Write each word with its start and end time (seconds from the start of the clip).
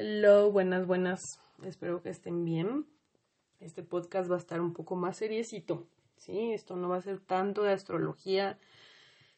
Hello, 0.00 0.52
buenas, 0.52 0.86
buenas. 0.86 1.40
Espero 1.64 2.00
que 2.02 2.10
estén 2.10 2.44
bien. 2.44 2.86
Este 3.58 3.82
podcast 3.82 4.30
va 4.30 4.36
a 4.36 4.38
estar 4.38 4.60
un 4.60 4.72
poco 4.72 4.94
más 4.94 5.16
seriecito. 5.16 5.88
Sí, 6.18 6.52
esto 6.52 6.76
no 6.76 6.88
va 6.88 6.98
a 6.98 7.02
ser 7.02 7.18
tanto 7.18 7.64
de 7.64 7.72
astrología, 7.72 8.60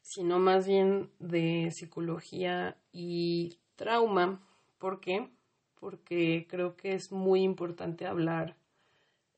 sino 0.02 0.38
más 0.38 0.66
bien 0.66 1.08
de 1.18 1.70
psicología 1.70 2.76
y 2.92 3.56
trauma. 3.74 4.46
¿Por 4.76 5.00
qué? 5.00 5.30
Porque 5.76 6.46
creo 6.46 6.76
que 6.76 6.92
es 6.92 7.10
muy 7.10 7.40
importante 7.42 8.04
hablar 8.04 8.54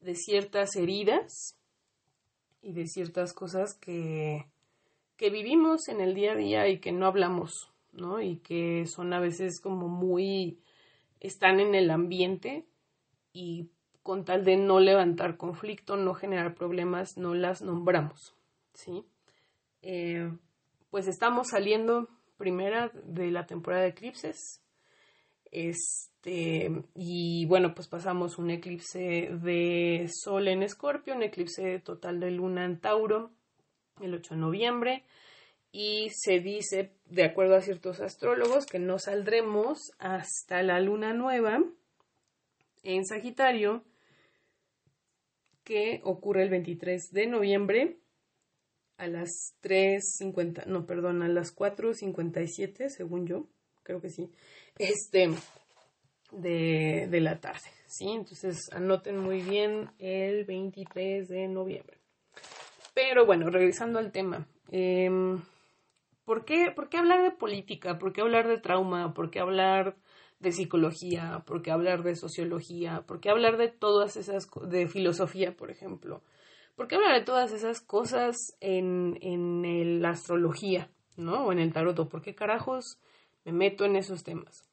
de 0.01 0.17
ciertas 0.17 0.75
heridas 0.75 1.57
y 2.63 2.73
de 2.73 2.89
ciertas 2.89 3.33
cosas 3.33 3.79
que, 3.81 4.47
que 5.17 5.31
vivimos 5.31 5.87
en 5.87 6.01
el 6.01 6.17
día 6.17 6.33
a 6.33 6.37
día 6.37 6.69
y 6.69 6.81
que 6.81 6.91
no 6.91 7.07
hablamos, 7.07 7.71
¿no? 7.93 8.21
Y 8.21 8.39
que 8.39 8.87
son 8.87 9.13
a 9.13 9.21
veces 9.21 9.61
como 9.61 9.87
muy 9.87 10.59
están 11.23 11.61
en 11.61 11.75
el 11.75 11.91
ambiente 11.91 12.67
y 13.33 13.71
con 14.03 14.25
tal 14.25 14.45
de 14.45 14.57
no 14.57 14.81
levantar 14.81 15.37
conflicto, 15.37 15.97
no 15.97 16.15
generar 16.15 16.55
problemas, 16.55 17.17
no 17.17 17.35
las 17.35 17.63
nombramos, 17.63 18.35
¿sí? 18.75 19.05
Eh, 19.83 20.31
pues 20.91 21.07
estamos 21.07 21.49
saliendo 21.51 22.09
primera 22.37 22.91
de 23.05 23.31
la 23.31 23.47
temporada 23.47 23.85
de 23.85 23.91
eclipses. 23.91 24.61
Este, 25.53 26.83
y 26.97 27.47
bueno, 27.47 27.73
pues 27.73 27.87
pasamos 27.87 28.39
un 28.39 28.51
eclipse 28.51 29.31
de 29.31 30.11
Sol 30.13 30.49
en 30.49 30.65
Escorpio, 30.65 31.15
un 31.15 31.23
eclipse 31.23 31.79
total 31.79 32.19
de 32.19 32.33
Luna 32.33 32.65
en 32.65 32.81
Tauro, 32.81 33.31
el 34.01 34.15
8 34.15 34.35
de 34.35 34.41
noviembre, 34.41 35.05
y 35.73 36.11
se 36.15 36.41
dice, 36.41 36.93
de 37.07 37.25
acuerdo 37.25 37.57
a 37.57 37.63
ciertos 37.63 38.01
astrólogos, 38.01 38.67
que 38.67 38.79
no 38.79 38.99
saldremos 38.99 39.93
hasta 39.99 40.63
la 40.63 40.79
luna 40.81 41.15
nueva 41.15 41.65
en 42.83 43.07
Sagitario, 43.07 43.83
que 45.65 46.01
ocurre 46.05 46.43
el 46.43 46.51
23 46.51 47.11
de 47.13 47.27
noviembre 47.27 47.99
a 48.99 49.07
las 49.07 49.57
3.50, 49.63 50.67
no, 50.67 50.85
perdón, 50.85 51.23
a 51.23 51.29
las 51.29 51.57
4.57, 51.57 52.89
según 52.91 53.27
yo, 53.27 53.49
creo 53.83 54.03
que 54.03 54.11
sí, 54.11 54.31
este, 54.79 55.31
de, 56.33 57.09
de 57.11 57.21
la 57.21 57.41
tarde, 57.41 57.71
¿sí? 57.87 58.11
Entonces 58.11 58.69
anoten 58.73 59.17
muy 59.17 59.41
bien 59.41 59.91
el 59.99 60.45
23 60.45 61.29
de 61.29 61.49
noviembre. 61.49 61.97
Pero 62.93 63.25
bueno, 63.25 63.49
regresando 63.49 63.99
al 63.99 64.13
tema. 64.13 64.47
Eh, 64.71 65.09
¿Por 66.25 66.45
qué, 66.45 66.71
¿Por 66.71 66.89
qué 66.89 66.99
hablar 66.99 67.23
de 67.23 67.33
política? 67.33 67.99
¿Por 67.99 68.13
qué 68.13 68.21
hablar 68.21 68.47
de 68.47 68.59
trauma? 68.59 69.13
¿Por 69.15 69.31
qué 69.31 69.41
hablar 69.41 69.97
de 70.39 70.53
psicología? 70.53 71.43
¿Por 71.47 71.63
qué 71.63 71.71
hablar 71.71 72.03
de 72.03 72.15
sociología? 72.15 73.03
¿Por 73.07 73.21
qué 73.21 73.31
hablar 73.31 73.57
de 73.57 73.69
todas 73.69 74.17
esas, 74.17 74.49
de 74.69 74.87
filosofía, 74.89 75.57
por 75.57 75.71
ejemplo? 75.71 76.23
¿Por 76.77 76.89
qué 76.89 76.95
hablar 76.95 77.19
de 77.19 77.25
todas 77.25 77.53
esas 77.53 77.81
cosas 77.81 78.57
en, 78.61 79.19
en 79.21 80.01
la 80.01 80.11
astrología, 80.11 80.91
¿no? 81.17 81.47
O 81.47 81.53
en 81.53 81.59
el 81.59 81.73
tarot. 81.73 82.09
¿Por 82.09 82.23
qué 82.23 82.35
carajos 82.35 82.99
me 83.45 83.53
meto 83.53 83.85
en 83.85 83.97
esos 83.97 84.23
temas? 84.23 84.69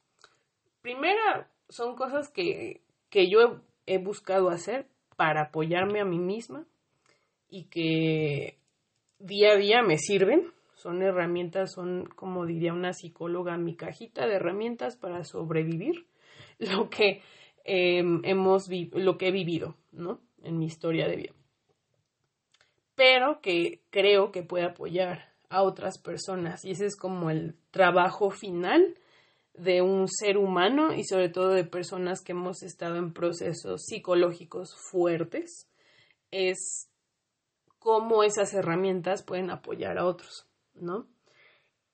Primera, 0.82 1.50
son 1.68 1.94
cosas 1.96 2.30
que, 2.30 2.80
que 3.10 3.28
yo 3.28 3.60
he 3.86 3.98
buscado 3.98 4.50
hacer 4.50 4.86
para 5.16 5.42
apoyarme 5.42 6.00
a 6.00 6.04
mí 6.04 6.18
misma 6.18 6.64
y 7.48 7.64
que 7.64 8.56
día 9.18 9.52
a 9.52 9.56
día 9.56 9.82
me 9.82 9.98
sirven 9.98 10.52
son 10.80 11.02
herramientas, 11.02 11.72
son, 11.72 12.06
como 12.16 12.46
diría 12.46 12.72
una 12.72 12.92
psicóloga, 12.94 13.58
mi 13.58 13.76
cajita 13.76 14.26
de 14.26 14.36
herramientas 14.36 14.96
para 14.96 15.24
sobrevivir 15.24 16.06
lo 16.58 16.88
que 16.88 17.22
em, 17.64 18.22
hemos 18.24 18.68
lo 18.92 19.18
que 19.18 19.28
he 19.28 19.32
vivido, 19.32 19.76
¿no? 19.92 20.20
En 20.42 20.58
mi 20.58 20.66
historia 20.66 21.06
de 21.06 21.16
vida. 21.16 21.34
Pero 22.94 23.40
que 23.40 23.82
creo 23.90 24.32
que 24.32 24.42
puede 24.42 24.64
apoyar 24.64 25.30
a 25.50 25.62
otras 25.62 25.98
personas 25.98 26.64
y 26.64 26.70
ese 26.70 26.86
es 26.86 26.96
como 26.96 27.30
el 27.30 27.56
trabajo 27.70 28.30
final 28.30 28.96
de 29.54 29.82
un 29.82 30.08
ser 30.08 30.38
humano 30.38 30.94
y 30.94 31.04
sobre 31.04 31.28
todo 31.28 31.50
de 31.50 31.64
personas 31.64 32.22
que 32.22 32.32
hemos 32.32 32.62
estado 32.62 32.96
en 32.96 33.12
procesos 33.12 33.82
psicológicos 33.84 34.76
fuertes 34.76 35.68
es 36.30 36.88
cómo 37.78 38.22
esas 38.22 38.54
herramientas 38.54 39.22
pueden 39.22 39.50
apoyar 39.50 39.98
a 39.98 40.06
otros. 40.06 40.49
¿No? 40.74 41.06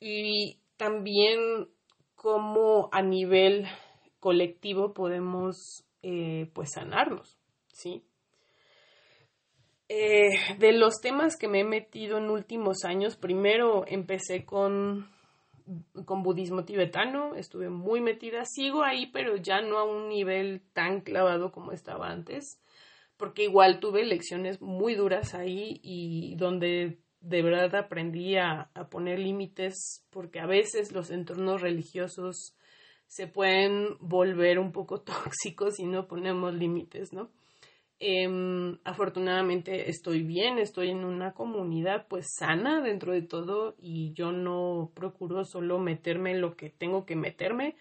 Y 0.01 0.61
también 0.77 1.69
cómo 2.15 2.89
a 2.93 3.03
nivel 3.03 3.67
colectivo 4.21 4.93
podemos 4.93 5.85
eh, 6.03 6.51
pues 6.53 6.71
sanarnos, 6.73 7.39
¿sí? 7.69 8.05
Eh, 9.89 10.31
de 10.59 10.73
los 10.73 11.01
temas 11.01 11.37
que 11.37 11.47
me 11.47 11.61
he 11.61 11.65
metido 11.65 12.19
en 12.19 12.31
últimos 12.31 12.85
años, 12.85 13.17
primero 13.17 13.85
empecé 13.87 14.45
con, 14.45 15.09
con 16.05 16.25
budismo 16.25 16.65
tibetano, 16.65 17.37
estuve 17.37 17.71
muy 17.71 18.01
metida, 18.01 18.45
sigo 18.45 18.83
ahí, 18.83 19.07
pero 19.13 19.37
ya 19.37 19.61
no 19.61 19.79
a 19.79 19.85
un 19.85 20.09
nivel 20.09 20.63
tan 20.73 21.03
clavado 21.03 21.53
como 21.53 21.71
estaba 21.71 22.09
antes, 22.11 22.61
porque 23.17 23.45
igual 23.45 23.79
tuve 23.79 24.05
lecciones 24.05 24.61
muy 24.61 24.97
duras 24.97 25.35
ahí 25.35 25.79
y 25.85 26.35
donde 26.35 26.99
de 27.27 27.43
verdad 27.43 27.75
aprendí 27.75 28.37
a, 28.37 28.71
poner 28.89 29.19
límites 29.19 30.07
porque 30.11 30.39
a 30.39 30.47
veces 30.47 30.93
los 30.93 31.11
entornos 31.11 31.61
religiosos 31.61 32.57
se 33.09 33.27
pueden 33.27 33.97
volver 34.01 34.61
un 34.61 34.71
poco 34.71 35.01
tóxicos 35.03 35.75
si 35.77 35.87
no 35.87 36.07
ponemos 36.07 36.55
límites, 36.55 37.13
¿no? 37.13 37.31
Em, 37.99 38.79
afortunadamente 38.85 39.89
estoy 39.89 40.23
bien, 40.23 40.59
estoy 40.59 40.91
en 40.91 41.05
una 41.05 41.33
comunidad 41.33 42.07
pues 42.09 42.27
sana 42.39 42.83
dentro 42.83 43.13
de 43.13 43.23
todo 43.23 43.75
y 43.79 44.13
yo 44.13 44.33
no 44.33 44.93
procuro 44.95 45.45
solo 45.45 45.79
meterme 45.79 46.33
en 46.33 46.43
lo 46.43 46.57
que 46.57 46.69
tengo 46.69 47.07
que 47.07 47.17
meterme 47.17 47.75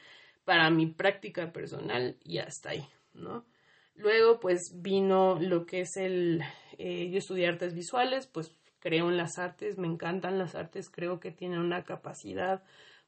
para 0.46 0.70
mi 0.70 0.88
práctica 0.88 1.52
personal 1.52 2.16
y 2.24 2.38
hasta 2.38 2.70
ahí, 2.70 2.88
¿no? 3.14 3.46
Luego 3.94 4.40
pues 4.40 4.72
vino 4.82 5.38
lo 5.40 5.66
que 5.66 5.82
es 5.82 5.98
el, 5.98 6.42
eh, 6.78 7.10
yo 7.12 7.18
estudié 7.18 7.48
artes 7.48 7.74
visuales, 7.74 8.28
pues 8.28 8.56
creo 8.86 9.10
en 9.10 9.18
las 9.18 9.40
artes, 9.40 9.80
me 9.80 9.88
encantan 9.88 10.38
las 10.38 10.54
artes, 10.54 10.92
creo 10.92 11.20
que 11.20 11.32
tienen 11.32 11.58
una 11.58 11.84
capacidad 11.86 12.62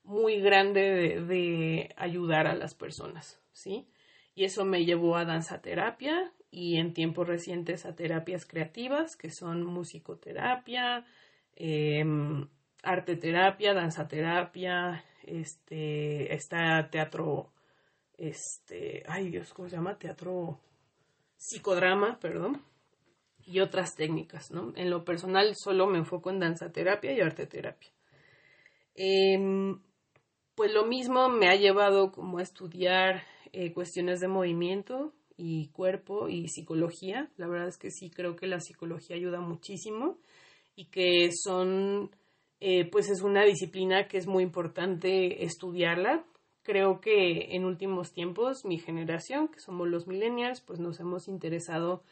muy 0.03 0.41
grande 0.41 1.21
de, 1.21 1.93
ayudar 1.97 2.47
a 2.47 2.55
las 2.55 2.73
personas, 2.73 3.39
¿sí? 3.51 3.87
Y 4.33 4.45
eso 4.45 4.65
me 4.65 4.85
llevó 4.85 5.17
a 5.17 5.25
danza 5.25 5.61
terapia 5.61 6.33
y 6.49 6.77
en 6.77 6.95
tiempos 6.95 7.27
recientes 7.27 7.85
a 7.85 7.95
terapias 7.95 8.47
creativas, 8.47 9.15
que 9.15 9.29
son 9.29 9.63
musicoterapia, 9.65 11.05
eh, 11.55 12.03
arte 12.81 13.15
terapia, 13.15 13.75
danza 13.75 14.07
terapia, 14.07 15.03
este, 15.21 16.33
está 16.33 16.89
teatro, 16.89 17.53
este, 18.17 19.03
ay 19.07 19.29
Dios, 19.29 19.53
¿cómo 19.53 19.69
se 19.69 19.75
llama? 19.75 19.99
Teatro 19.99 20.59
psicodrama, 21.35 22.19
perdón, 22.19 22.63
y 23.47 23.61
otras 23.61 23.95
técnicas, 23.95 24.51
¿no? 24.51 24.73
En 24.75 24.89
lo 24.89 25.05
personal 25.05 25.53
solo 25.55 25.87
me 25.87 25.97
enfoco 25.97 26.29
en 26.29 26.39
danza 26.39 26.71
terapia 26.71 27.13
y 27.13 27.21
arte 27.21 27.47
terapia. 27.47 27.89
Em, 28.93 29.79
pues 30.53 30.73
lo 30.73 30.85
mismo 30.85 31.29
me 31.29 31.47
ha 31.47 31.55
llevado 31.55 32.11
como 32.11 32.39
a 32.39 32.43
estudiar 32.43 33.23
eh, 33.53 33.71
cuestiones 33.71 34.19
de 34.19 34.27
movimiento 34.27 35.13
y 35.37 35.69
cuerpo 35.69 36.27
y 36.27 36.49
psicología. 36.49 37.31
La 37.37 37.47
verdad 37.47 37.69
es 37.69 37.77
que 37.77 37.89
sí 37.89 38.09
creo 38.09 38.35
que 38.35 38.47
la 38.47 38.59
psicología 38.59 39.15
ayuda 39.15 39.39
muchísimo 39.39 40.17
y 40.75 40.85
que 40.85 41.29
son, 41.31 42.11
eh, 42.59 42.89
pues 42.91 43.09
es 43.09 43.21
una 43.21 43.45
disciplina 43.45 44.09
que 44.09 44.17
es 44.17 44.27
muy 44.27 44.43
importante 44.43 45.45
estudiarla. 45.45 46.25
Creo 46.63 46.99
que 46.99 47.55
en 47.55 47.63
últimos 47.63 48.11
tiempos 48.11 48.65
mi 48.65 48.77
generación, 48.77 49.47
que 49.47 49.59
somos 49.61 49.87
los 49.87 50.05
millennials, 50.05 50.59
pues 50.59 50.79
nos 50.79 50.99
hemos 50.99 51.29
interesado 51.29 52.03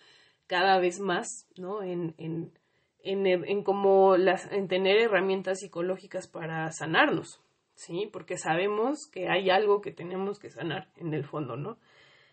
cada 0.48 0.80
vez 0.80 1.00
más, 1.00 1.48
¿no? 1.58 1.82
En, 1.84 2.16
en, 2.18 2.52
en, 3.00 3.26
en 3.26 3.64
como 3.64 4.18
las, 4.18 4.52
en 4.52 4.68
tener 4.68 4.98
herramientas 4.98 5.60
psicológicas 5.60 6.28
para 6.28 6.72
sanarnos, 6.72 7.42
¿sí? 7.76 8.10
Porque 8.12 8.38
sabemos 8.38 9.08
que 9.12 9.30
hay 9.30 9.50
algo 9.50 9.82
que 9.82 9.92
tenemos 9.92 10.40
que 10.40 10.50
sanar 10.50 10.90
en 10.98 11.14
el 11.14 11.26
fondo, 11.26 11.56
¿no? 11.56 11.78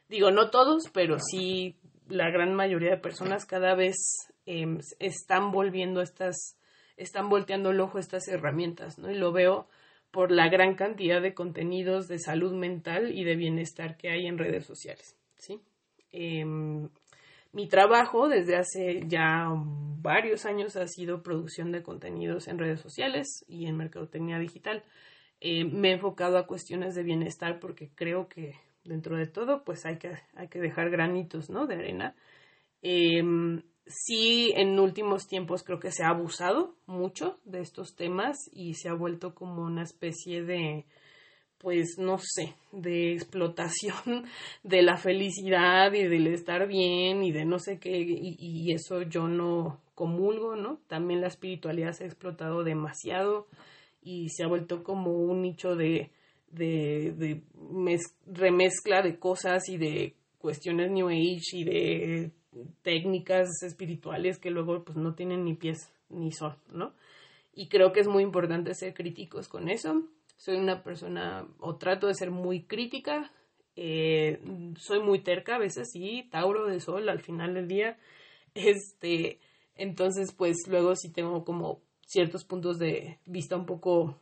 Digo, 0.09 0.31
no 0.31 0.51
todos, 0.51 0.91
pero 0.93 1.19
sí 1.19 1.77
la 2.09 2.31
gran 2.31 2.55
mayoría 2.55 2.91
de 2.91 2.97
personas 2.99 3.47
cada 3.47 3.75
vez 3.75 3.97
em, 4.47 4.79
están 4.99 5.51
volviendo 5.51 6.03
estas, 6.03 6.59
están 6.97 7.29
volteando 7.29 7.71
el 7.71 7.81
ojo 7.81 7.99
estas 7.99 8.29
herramientas, 8.29 8.99
¿no? 8.99 9.11
Y 9.11 9.15
lo 9.17 9.33
veo 9.33 9.69
por 10.11 10.31
la 10.31 10.49
gran 10.49 10.75
cantidad 10.75 11.23
de 11.23 11.35
contenidos 11.35 12.07
de 12.07 12.19
salud 12.19 12.53
mental 12.53 13.13
y 13.13 13.25
de 13.25 13.37
bienestar 13.37 13.97
que 13.97 14.11
hay 14.11 14.27
en 14.27 14.39
redes 14.39 14.67
sociales, 14.67 15.17
¿sí? 15.37 15.61
Em, 16.11 16.91
mi 17.53 17.69
trabajo 17.69 18.29
desde 18.29 18.57
hace 18.57 19.03
ya 19.07 19.47
varios 20.01 20.47
años 20.47 20.77
ha 20.77 20.87
sido 20.87 21.23
producción 21.23 21.71
de 21.71 21.83
contenidos 21.83 22.49
en 22.49 22.59
redes 22.59 22.81
sociales 22.81 23.45
y 23.47 23.67
en 23.67 23.77
mercadotecnia 23.77 24.39
digital. 24.39 24.85
Eh, 25.41 25.65
me 25.65 25.91
he 25.91 25.93
enfocado 25.93 26.39
a 26.39 26.47
cuestiones 26.47 26.95
de 26.95 27.03
bienestar 27.03 27.61
porque 27.61 27.91
creo 27.95 28.29
que 28.29 28.55
dentro 28.85 29.17
de 29.17 29.27
todo, 29.27 29.65
pues 29.65 29.85
hay 29.87 29.99
que, 29.99 30.13
hay 30.35 30.49
que 30.49 30.61
dejar 30.61 30.91
granitos, 30.91 31.51
¿no? 31.51 31.67
De 31.67 31.77
arena. 31.77 32.15
Em, 32.81 33.63
sí, 33.87 34.53
en 34.57 34.79
últimos 34.79 35.27
tiempos 35.27 35.63
creo 35.63 35.79
que 35.79 35.93
se 35.93 36.05
ha 36.05 36.09
abusado 36.09 36.77
mucho 36.87 37.39
de 37.45 37.61
estos 37.61 37.95
temas 37.95 38.37
y 38.53 38.75
se 38.75 38.89
ha 38.89 38.95
vuelto 38.95 39.35
como 39.35 39.63
una 39.63 39.83
especie 39.83 40.43
de, 40.43 40.87
pues 41.63 41.97
no 41.97 42.19
sé, 42.19 42.55
de 42.73 43.13
explotación 43.13 44.25
de 44.65 44.83
la 44.83 44.97
felicidad 44.97 45.93
y 45.93 46.03
del 46.03 46.27
estar 46.27 46.67
bien 46.67 47.23
y 47.23 47.31
de 47.31 47.45
no 47.45 47.59
sé 47.59 47.79
qué, 47.79 47.99
y, 47.99 48.73
eso 48.73 49.03
yo 49.03 49.29
no 49.29 49.81
comulgo, 49.95 50.57
¿no? 50.57 50.81
También 50.89 51.21
la 51.21 51.29
espiritualidad 51.29 51.93
se 51.93 52.05
ha 52.05 52.07
explotado 52.09 52.65
demasiado 52.65 53.47
y 54.03 54.29
se 54.31 54.43
ha 54.43 54.49
vuelto 54.49 54.83
como 54.83 55.13
un 55.13 55.43
nicho 55.43 55.77
de, 55.77 56.11
de, 56.51 57.41
remezcla 58.27 59.03
de 59.03 59.19
cosas 59.19 59.69
y 59.69 59.79
de 59.79 60.15
cuestiones 60.39 60.91
New 60.91 61.09
Age 61.09 61.53
y 61.53 61.65
de 61.65 62.31
técnicas 62.83 63.49
espirituales 63.63 64.39
que 64.39 64.51
luego 64.51 64.83
pues 64.85 64.99
no 64.99 65.15
tienen 65.15 65.45
ni 65.45 65.55
pies 65.55 65.89
ni 66.11 66.33
son, 66.33 66.57
¿no? 66.73 66.93
Y 67.55 67.69
creo 67.69 67.93
que 67.93 68.01
es 68.01 68.09
muy 68.09 68.23
importante 68.23 68.75
ser 68.75 68.95
críticos 68.95 69.47
con 69.47 69.69
eso 69.69 70.03
soy 70.43 70.57
una 70.57 70.83
persona 70.83 71.47
o 71.61 71.77
trato 71.77 72.09
de 72.09 72.15
ser 72.15 72.33
muy 72.33 72.65
crítica, 72.65 73.31
eh, 73.77 74.43
soy 74.77 74.99
muy 74.99 75.21
terca 75.21 75.55
a 75.55 75.59
veces, 75.61 75.93
sí, 75.93 76.29
Tauro 76.33 76.67
de 76.67 76.81
Sol 76.81 77.09
al 77.09 77.21
final 77.21 77.55
del 77.55 77.69
día, 77.69 77.97
este, 78.55 79.39
entonces 79.77 80.33
pues 80.33 80.67
luego 80.67 80.97
sí 80.97 81.13
tengo 81.13 81.45
como 81.45 81.81
ciertos 82.05 82.45
puntos 82.45 82.81
de 82.81 83.21
vista 83.25 83.55
un 83.55 83.67
poco 83.67 84.19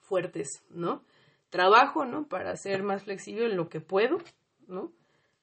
fuertes, 0.00 0.64
¿no? 0.70 1.04
Trabajo, 1.50 2.06
¿no? 2.06 2.26
Para 2.28 2.56
ser 2.56 2.82
más 2.82 3.02
flexible 3.02 3.44
en 3.44 3.58
lo 3.58 3.68
que 3.68 3.82
puedo, 3.82 4.16
¿no? 4.66 4.90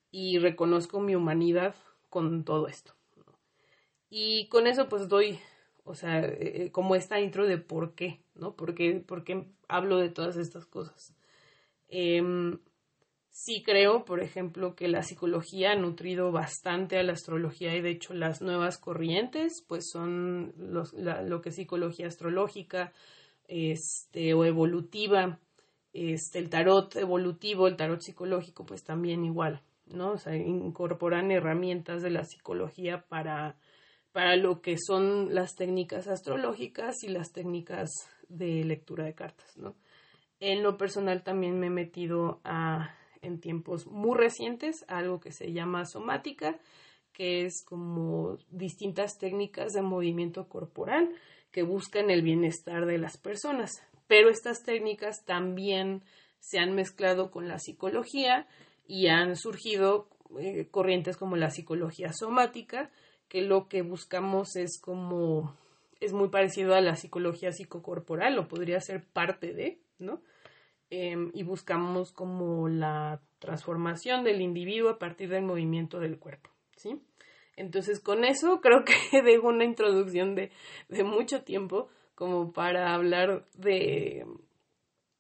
Y 0.09 0.39
reconozco 0.39 1.01
mi 1.01 1.13
humanidad 1.13 1.75
con 2.09 2.43
todo 2.45 2.67
esto. 2.67 2.93
Y 4.09 4.47
con 4.47 4.65
eso 4.65 4.89
pues 4.89 5.07
doy 5.07 5.39
o 5.83 5.95
sea, 5.95 6.19
eh, 6.19 6.65
eh, 6.65 6.71
como 6.71 6.95
esta 6.95 7.19
intro 7.19 7.45
de 7.45 7.57
por 7.57 7.93
qué, 7.93 8.22
¿no? 8.35 8.55
¿Por 8.55 8.73
qué, 8.75 9.03
hablo 9.67 9.97
de 9.97 10.09
todas 10.09 10.37
estas 10.37 10.65
cosas? 10.65 11.15
Em, 11.87 12.59
sí 13.29 13.63
creo, 13.63 14.05
por 14.05 14.21
ejemplo, 14.21 14.75
que 14.75 14.87
la 14.87 15.03
psicología 15.03 15.71
ha 15.71 15.75
nutrido 15.75 16.31
bastante 16.31 16.97
a 16.97 17.03
la 17.03 17.13
astrología 17.13 17.75
y 17.75 17.81
de 17.81 17.91
hecho 17.91 18.13
las 18.13 18.41
nuevas 18.41 18.77
corrientes, 18.77 19.63
pues 19.67 19.89
son 19.91 20.53
lo 20.57 21.41
que 21.41 21.49
es 21.49 21.55
psicología 21.55 22.07
astrológica 22.07 22.93
este, 23.47 24.33
o 24.33 24.45
evolutiva, 24.45 25.39
este, 25.93 26.39
el 26.39 26.49
tarot 26.49 26.95
evolutivo, 26.95 27.67
el 27.67 27.75
tarot 27.75 28.01
psicológico, 28.01 28.65
pues 28.65 28.83
también 28.83 29.25
igual, 29.25 29.61
¿no? 29.87 30.13
O 30.13 30.17
sea, 30.17 30.35
incorporan 30.35 31.31
herramientas 31.31 32.01
de 32.01 32.09
la 32.09 32.23
psicología 32.23 33.05
para 33.07 33.57
para 34.13 34.35
lo 34.35 34.61
que 34.61 34.77
son 34.77 35.33
las 35.33 35.55
técnicas 35.55 36.07
astrológicas 36.07 37.03
y 37.03 37.09
las 37.09 37.33
técnicas 37.33 37.89
de 38.29 38.63
lectura 38.63 39.05
de 39.05 39.13
cartas, 39.13 39.57
¿no? 39.57 39.75
En 40.39 40.61
lo 40.61 40.77
personal 40.77 41.23
también 41.23 41.59
me 41.59 41.67
he 41.67 41.69
metido 41.69 42.41
a, 42.43 42.95
en 43.21 43.39
tiempos 43.39 43.87
muy 43.87 44.17
recientes 44.17 44.83
a 44.87 44.97
algo 44.97 45.19
que 45.19 45.31
se 45.31 45.53
llama 45.53 45.85
somática, 45.85 46.59
que 47.13 47.45
es 47.45 47.63
como 47.63 48.37
distintas 48.49 49.17
técnicas 49.17 49.73
de 49.73 49.81
movimiento 49.81 50.49
corporal 50.49 51.09
que 51.51 51.63
buscan 51.63 52.09
el 52.09 52.23
bienestar 52.23 52.85
de 52.85 52.97
las 52.97 53.17
personas. 53.17 53.71
Pero 54.07 54.29
estas 54.29 54.63
técnicas 54.63 55.23
también 55.23 56.03
se 56.39 56.59
han 56.59 56.75
mezclado 56.75 57.31
con 57.31 57.47
la 57.47 57.59
psicología 57.59 58.47
y 58.85 59.07
han 59.07 59.37
surgido 59.37 60.09
eh, 60.39 60.67
corrientes 60.69 61.15
como 61.15 61.37
la 61.37 61.51
psicología 61.51 62.11
somática, 62.11 62.91
que 63.29 63.41
lo 63.41 63.67
que 63.69 63.81
buscamos 63.81 64.55
es 64.55 64.79
como, 64.81 65.55
es 66.03 66.13
muy 66.13 66.29
parecido 66.29 66.75
a 66.75 66.81
la 66.81 66.95
psicología 66.95 67.51
psicocorporal, 67.51 68.37
o 68.39 68.47
podría 68.47 68.79
ser 68.79 69.03
parte 69.03 69.53
de, 69.53 69.79
¿no? 69.99 70.21
Em, 70.89 71.31
y 71.33 71.43
buscamos 71.43 72.11
como 72.11 72.67
la 72.69 73.21
transformación 73.39 74.23
del 74.23 74.41
individuo 74.41 74.89
a 74.89 74.99
partir 74.99 75.29
del 75.29 75.43
movimiento 75.43 75.99
del 75.99 76.19
cuerpo, 76.19 76.49
¿sí? 76.75 77.01
Entonces, 77.55 77.99
con 77.99 78.25
eso 78.25 78.61
creo 78.61 78.83
que 78.83 78.93
dejo 79.23 79.47
una 79.47 79.65
introducción 79.65 80.35
de, 80.35 80.51
de 80.89 81.03
mucho 81.03 81.43
tiempo 81.43 81.89
como 82.15 82.51
para 82.53 82.93
hablar 82.93 83.45
de, 83.55 84.25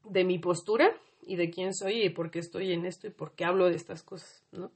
de 0.03 0.23
mi 0.23 0.39
postura 0.39 0.95
y 1.21 1.37
de 1.37 1.49
quién 1.49 1.73
soy 1.73 2.03
y 2.03 2.09
por 2.09 2.29
qué 2.31 2.39
estoy 2.39 2.73
en 2.73 2.85
esto 2.85 3.07
y 3.07 3.11
por 3.11 3.33
qué 3.33 3.45
hablo 3.45 3.67
de 3.69 3.75
estas 3.75 4.03
cosas, 4.03 4.45
¿no? 4.51 4.71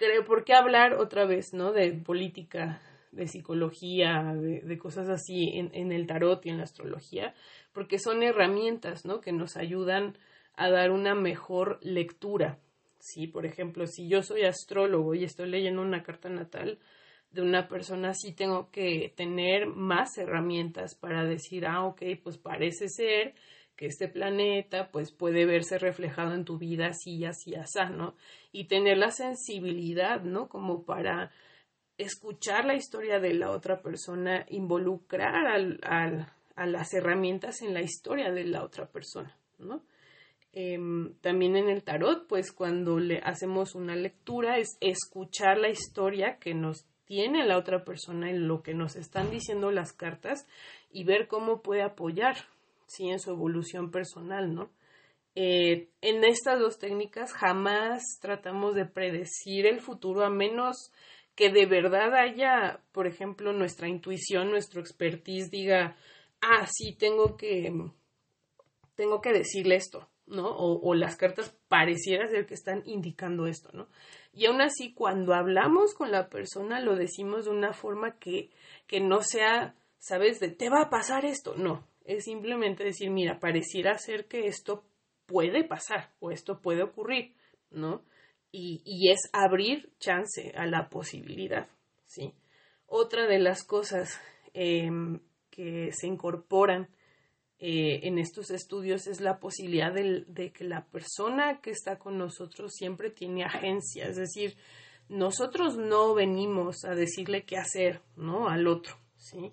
creo, 0.00 0.24
¿por 0.24 0.44
qué 0.44 0.54
hablar 0.54 0.94
otra 0.94 1.26
vez, 1.26 1.52
¿no? 1.52 1.72
De 1.72 1.92
política, 1.92 2.80
de 3.12 3.26
psicología, 3.26 4.34
de, 4.34 4.78
cosas 4.78 5.08
así 5.08 5.50
en, 5.54 5.70
en, 5.74 5.92
el 5.92 6.06
tarot 6.06 6.44
y 6.46 6.50
en 6.50 6.58
la 6.58 6.64
astrología, 6.64 7.34
porque 7.72 7.98
son 7.98 8.22
herramientas, 8.22 9.04
¿no? 9.04 9.20
Que 9.20 9.32
nos 9.32 9.56
ayudan 9.56 10.16
a 10.54 10.70
dar 10.70 10.90
una 10.90 11.14
mejor 11.14 11.78
lectura. 11.82 12.58
Sí, 12.98 13.26
por 13.26 13.46
ejemplo, 13.46 13.86
si 13.86 14.08
yo 14.08 14.22
soy 14.22 14.42
astrólogo 14.42 15.14
y 15.14 15.24
estoy 15.24 15.48
leyendo 15.48 15.82
una 15.82 16.02
carta 16.02 16.28
natal 16.28 16.78
de 17.30 17.42
una 17.42 17.68
persona, 17.68 18.12
sí 18.14 18.34
tengo 18.34 18.70
que 18.70 19.12
tener 19.16 19.66
más 19.66 20.18
herramientas 20.18 20.94
para 20.94 21.24
decir, 21.24 21.66
ah, 21.66 21.84
ok, 21.86 22.02
pues 22.22 22.38
parece 22.38 22.88
ser 22.88 23.34
que 23.76 23.86
este 23.86 24.08
planeta 24.08 24.90
pues 24.90 25.12
puede 25.12 25.46
verse 25.46 25.78
reflejado 25.78 26.34
en 26.34 26.44
tu 26.44 26.58
vida 26.58 26.88
así 26.88 27.24
así, 27.24 27.54
así, 27.54 27.78
¿no? 27.92 28.14
Y 28.52 28.64
tener 28.64 28.98
la 28.98 29.10
sensibilidad, 29.10 30.22
¿no? 30.22 30.48
Como 30.48 30.84
para 30.84 31.30
escuchar 32.02 32.64
la 32.64 32.74
historia 32.74 33.20
de 33.20 33.34
la 33.34 33.50
otra 33.50 33.80
persona, 33.82 34.46
involucrar 34.48 35.46
al, 35.46 35.80
a 35.82 36.66
las 36.66 36.92
herramientas 36.94 37.62
en 37.62 37.74
la 37.74 37.82
historia 37.82 38.30
de 38.32 38.44
la 38.44 38.64
otra 38.64 38.86
persona, 38.86 39.36
¿no? 39.58 39.82
Em, 40.52 41.14
también 41.20 41.56
en 41.56 41.68
el 41.68 41.84
tarot, 41.84 42.26
pues 42.26 42.50
cuando 42.52 42.98
le 42.98 43.18
hacemos 43.18 43.76
una 43.76 43.94
lectura 43.94 44.58
es 44.58 44.76
escuchar 44.80 45.58
la 45.58 45.68
historia 45.68 46.38
que 46.38 46.54
nos 46.54 46.86
tiene 47.04 47.46
la 47.46 47.56
otra 47.56 47.84
persona 47.84 48.30
en 48.30 48.48
lo 48.48 48.62
que 48.62 48.74
nos 48.74 48.96
están 48.96 49.30
diciendo 49.30 49.70
las 49.70 49.92
cartas 49.92 50.46
y 50.92 51.04
ver 51.04 51.28
cómo 51.28 51.62
puede 51.62 51.82
apoyar, 51.82 52.36
sí 52.86 53.08
en 53.08 53.20
su 53.20 53.30
evolución 53.30 53.90
personal, 53.90 54.54
¿no? 54.54 54.70
Eh, 55.36 55.88
en 56.00 56.24
estas 56.24 56.58
dos 56.58 56.78
técnicas 56.78 57.32
jamás 57.32 58.02
tratamos 58.20 58.74
de 58.74 58.86
predecir 58.86 59.66
el 59.66 59.80
futuro 59.80 60.24
a 60.24 60.30
menos 60.30 60.92
que 61.40 61.48
de 61.48 61.64
verdad 61.64 62.14
haya, 62.16 62.82
por 62.92 63.06
ejemplo, 63.06 63.54
nuestra 63.54 63.88
intuición, 63.88 64.50
nuestro 64.50 64.82
expertise 64.82 65.50
diga, 65.50 65.96
ah, 66.42 66.66
sí, 66.70 66.94
tengo 66.98 67.38
que, 67.38 67.72
tengo 68.94 69.22
que 69.22 69.32
decirle 69.32 69.76
esto, 69.76 70.10
¿no? 70.26 70.54
O, 70.54 70.94
las 70.94 71.16
cartas 71.16 71.56
pareciera 71.66 72.28
ser 72.28 72.44
que 72.44 72.52
están 72.52 72.82
indicando 72.84 73.46
esto, 73.46 73.70
¿no? 73.72 73.88
Y 74.34 74.44
aún 74.44 74.60
así, 74.60 74.92
cuando 74.92 75.32
hablamos 75.32 75.94
con 75.94 76.10
la 76.10 76.28
persona, 76.28 76.78
lo 76.78 76.94
decimos 76.94 77.46
de 77.46 77.52
una 77.52 77.72
forma 77.72 78.18
que, 78.18 78.50
que 78.86 79.00
no 79.00 79.22
sea, 79.22 79.74
¿sabes? 79.98 80.40
De 80.40 80.50
te 80.50 80.68
va 80.68 80.82
a 80.82 80.90
pasar 80.90 81.24
esto, 81.24 81.54
no 81.56 81.88
es 82.04 82.24
simplemente 82.24 82.84
decir, 82.84 83.08
mira, 83.08 83.38
pareciera 83.38 83.96
ser 83.96 84.26
que 84.26 84.48
esto 84.48 84.84
puede 85.26 85.64
pasar 85.64 86.12
o 86.18 86.32
esto 86.32 86.60
puede 86.60 86.82
ocurrir, 86.82 87.34
¿no? 87.70 88.02
Y, 88.52 89.10
es 89.10 89.20
abrir 89.32 89.92
chance 90.00 90.52
a 90.56 90.66
la 90.66 90.88
posibilidad, 90.88 91.68
¿sí? 92.04 92.34
Otra 92.86 93.28
de 93.28 93.38
las 93.38 93.62
cosas 93.62 94.20
em, 94.54 95.20
que 95.50 95.92
se 95.92 96.08
incorporan 96.08 96.88
eh, 97.60 98.00
en 98.08 98.18
estos 98.18 98.50
estudios 98.50 99.06
es 99.06 99.20
la 99.20 99.38
posibilidad 99.38 99.92
de, 99.92 100.24
de, 100.26 100.50
que 100.52 100.64
la 100.64 100.86
persona 100.86 101.60
que 101.60 101.70
está 101.70 101.98
con 101.98 102.18
nosotros 102.18 102.72
siempre 102.74 103.10
tiene 103.10 103.44
agencia, 103.44 104.06
es 104.08 104.16
decir, 104.16 104.56
nosotros 105.08 105.76
no 105.76 106.14
venimos 106.14 106.84
a 106.84 106.94
decirle 106.94 107.44
qué 107.44 107.56
hacer, 107.56 108.00
¿no? 108.16 108.48
Al 108.48 108.66
otro, 108.66 108.96
¿sí? 109.16 109.52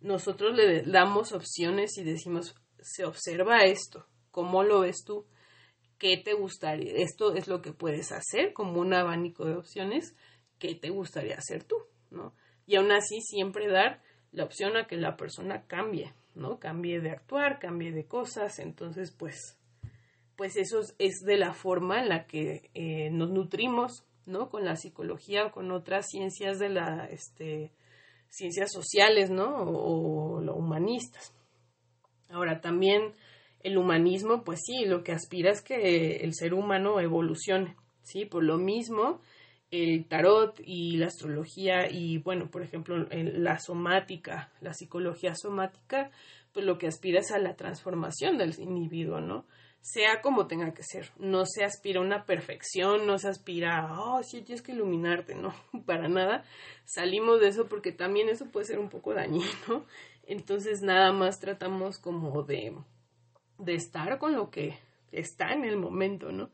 nosotros 0.00 0.54
le 0.54 0.82
damos 0.82 1.32
opciones 1.32 1.96
y 1.98 2.04
decimos, 2.04 2.54
se 2.80 3.04
observa 3.04 3.64
esto, 3.64 4.06
¿cómo 4.30 4.62
lo 4.62 4.80
ves 4.80 5.04
tú? 5.04 5.26
¿Qué 5.98 6.16
te 6.16 6.34
gustaría? 6.34 6.92
Esto 6.96 7.34
es 7.34 7.48
lo 7.48 7.60
que 7.60 7.72
puedes 7.72 8.12
hacer 8.12 8.52
como 8.52 8.80
un 8.80 8.94
abanico 8.94 9.44
de 9.44 9.56
opciones, 9.56 10.14
¿qué 10.58 10.74
te 10.74 10.90
gustaría 10.90 11.36
hacer 11.36 11.64
tú? 11.64 11.76
¿no? 12.10 12.34
Y 12.66 12.76
aún 12.76 12.92
así 12.92 13.20
siempre 13.20 13.68
dar 13.68 14.02
la 14.32 14.44
opción 14.44 14.76
a 14.76 14.86
que 14.86 14.96
la 14.96 15.16
persona 15.16 15.66
cambie, 15.66 16.12
¿no? 16.34 16.58
Cambie 16.58 17.00
de 17.00 17.10
actuar, 17.10 17.58
cambie 17.58 17.92
de 17.92 18.06
cosas, 18.06 18.58
entonces 18.58 19.10
pues, 19.10 19.58
pues 20.36 20.56
eso 20.56 20.80
es 20.98 21.20
de 21.20 21.36
la 21.36 21.54
forma 21.54 22.00
en 22.00 22.08
la 22.08 22.26
que 22.26 22.70
eh, 22.74 23.10
nos 23.10 23.30
nutrimos, 23.30 24.04
¿no? 24.26 24.50
Con 24.50 24.64
la 24.64 24.76
psicología 24.76 25.46
o 25.46 25.52
con 25.52 25.70
otras 25.70 26.06
ciencias 26.08 26.58
de 26.58 26.68
la, 26.68 27.06
este, 27.06 27.72
ciencias 28.28 28.70
sociales, 28.70 29.30
¿no? 29.30 29.56
O, 29.56 30.38
humanistas. 30.58 31.34
Ahora, 32.28 32.60
también 32.60 33.12
El 33.60 33.76
humanismo, 33.76 34.44
pues 34.44 34.60
sí, 34.64 34.84
lo 34.84 35.02
que 35.02 35.12
aspira 35.12 35.50
es 35.50 35.62
que 35.62 36.16
el 36.18 36.34
ser 36.34 36.54
humano 36.54 37.00
evolucione, 37.00 37.76
¿sí? 38.02 38.24
Por 38.24 38.44
lo 38.44 38.56
mismo, 38.56 39.20
el 39.70 40.06
tarot 40.06 40.60
y 40.64 40.96
la 40.96 41.06
astrología 41.06 41.90
y, 41.90 42.18
bueno, 42.18 42.50
por 42.50 42.62
ejemplo, 42.62 42.96
la 43.10 43.58
somática, 43.58 44.50
la 44.60 44.72
psicología 44.72 45.34
somática, 45.34 46.10
pues 46.52 46.64
lo 46.64 46.78
que 46.78 46.86
aspira 46.86 47.20
es 47.20 47.30
a 47.32 47.38
la 47.38 47.56
transformación 47.56 48.38
del 48.38 48.58
individuo, 48.58 49.20
¿no? 49.20 49.44
Sea 49.80 50.20
como 50.22 50.46
tenga 50.46 50.72
que 50.72 50.82
ser. 50.82 51.10
No 51.18 51.44
se 51.46 51.64
aspira 51.64 52.00
a 52.00 52.04
una 52.04 52.24
perfección, 52.24 53.06
no 53.06 53.18
se 53.18 53.28
aspira 53.28 53.78
a, 53.78 54.00
oh, 54.00 54.22
sí, 54.22 54.42
tienes 54.42 54.62
que 54.62 54.72
iluminarte, 54.72 55.34
no, 55.34 55.54
para 55.86 56.08
nada. 56.08 56.44
Salimos 56.84 57.40
de 57.40 57.48
eso 57.48 57.68
porque 57.68 57.92
también 57.92 58.28
eso 58.28 58.46
puede 58.46 58.66
ser 58.66 58.78
un 58.78 58.88
poco 58.88 59.14
dañino. 59.14 59.86
Entonces, 60.26 60.82
nada 60.82 61.12
más 61.12 61.38
tratamos 61.38 61.98
como 61.98 62.42
de, 62.42 62.74
de 63.58 63.74
estar 63.74 64.18
con 64.18 64.34
lo 64.34 64.50
que 64.50 64.78
está 65.12 65.52
en 65.52 65.64
el 65.64 65.76
momento, 65.76 66.32
¿no? 66.32 66.50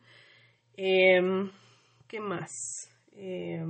Em, 0.76 1.50
¿Qué 2.08 2.20
más? 2.20 2.90
Eh, 3.12 3.64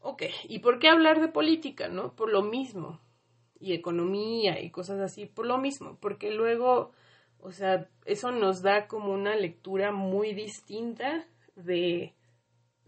ok, 0.00 0.22
¿y 0.48 0.58
por 0.60 0.78
qué 0.78 0.88
hablar 0.88 1.20
de 1.20 1.28
política, 1.28 1.88
no? 1.88 2.14
Por 2.14 2.30
lo 2.30 2.42
mismo, 2.42 3.00
y 3.60 3.72
economía 3.72 4.60
y 4.60 4.70
cosas 4.70 5.00
así, 5.00 5.26
por 5.26 5.46
lo 5.46 5.58
mismo, 5.58 5.98
porque 6.00 6.30
luego, 6.30 6.92
o 7.40 7.50
sea, 7.52 7.88
eso 8.04 8.30
nos 8.30 8.62
da 8.62 8.86
como 8.86 9.12
una 9.12 9.34
lectura 9.36 9.92
muy 9.92 10.32
distinta 10.32 11.26
de, 11.56 12.14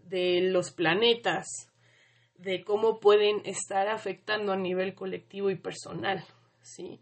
de 0.05 0.41
los 0.41 0.71
planetas, 0.71 1.45
de 2.37 2.63
cómo 2.63 2.99
pueden 2.99 3.41
estar 3.45 3.87
afectando 3.87 4.51
a 4.51 4.57
nivel 4.57 4.95
colectivo 4.95 5.49
y 5.49 5.55
personal, 5.55 6.23
¿sí? 6.61 6.99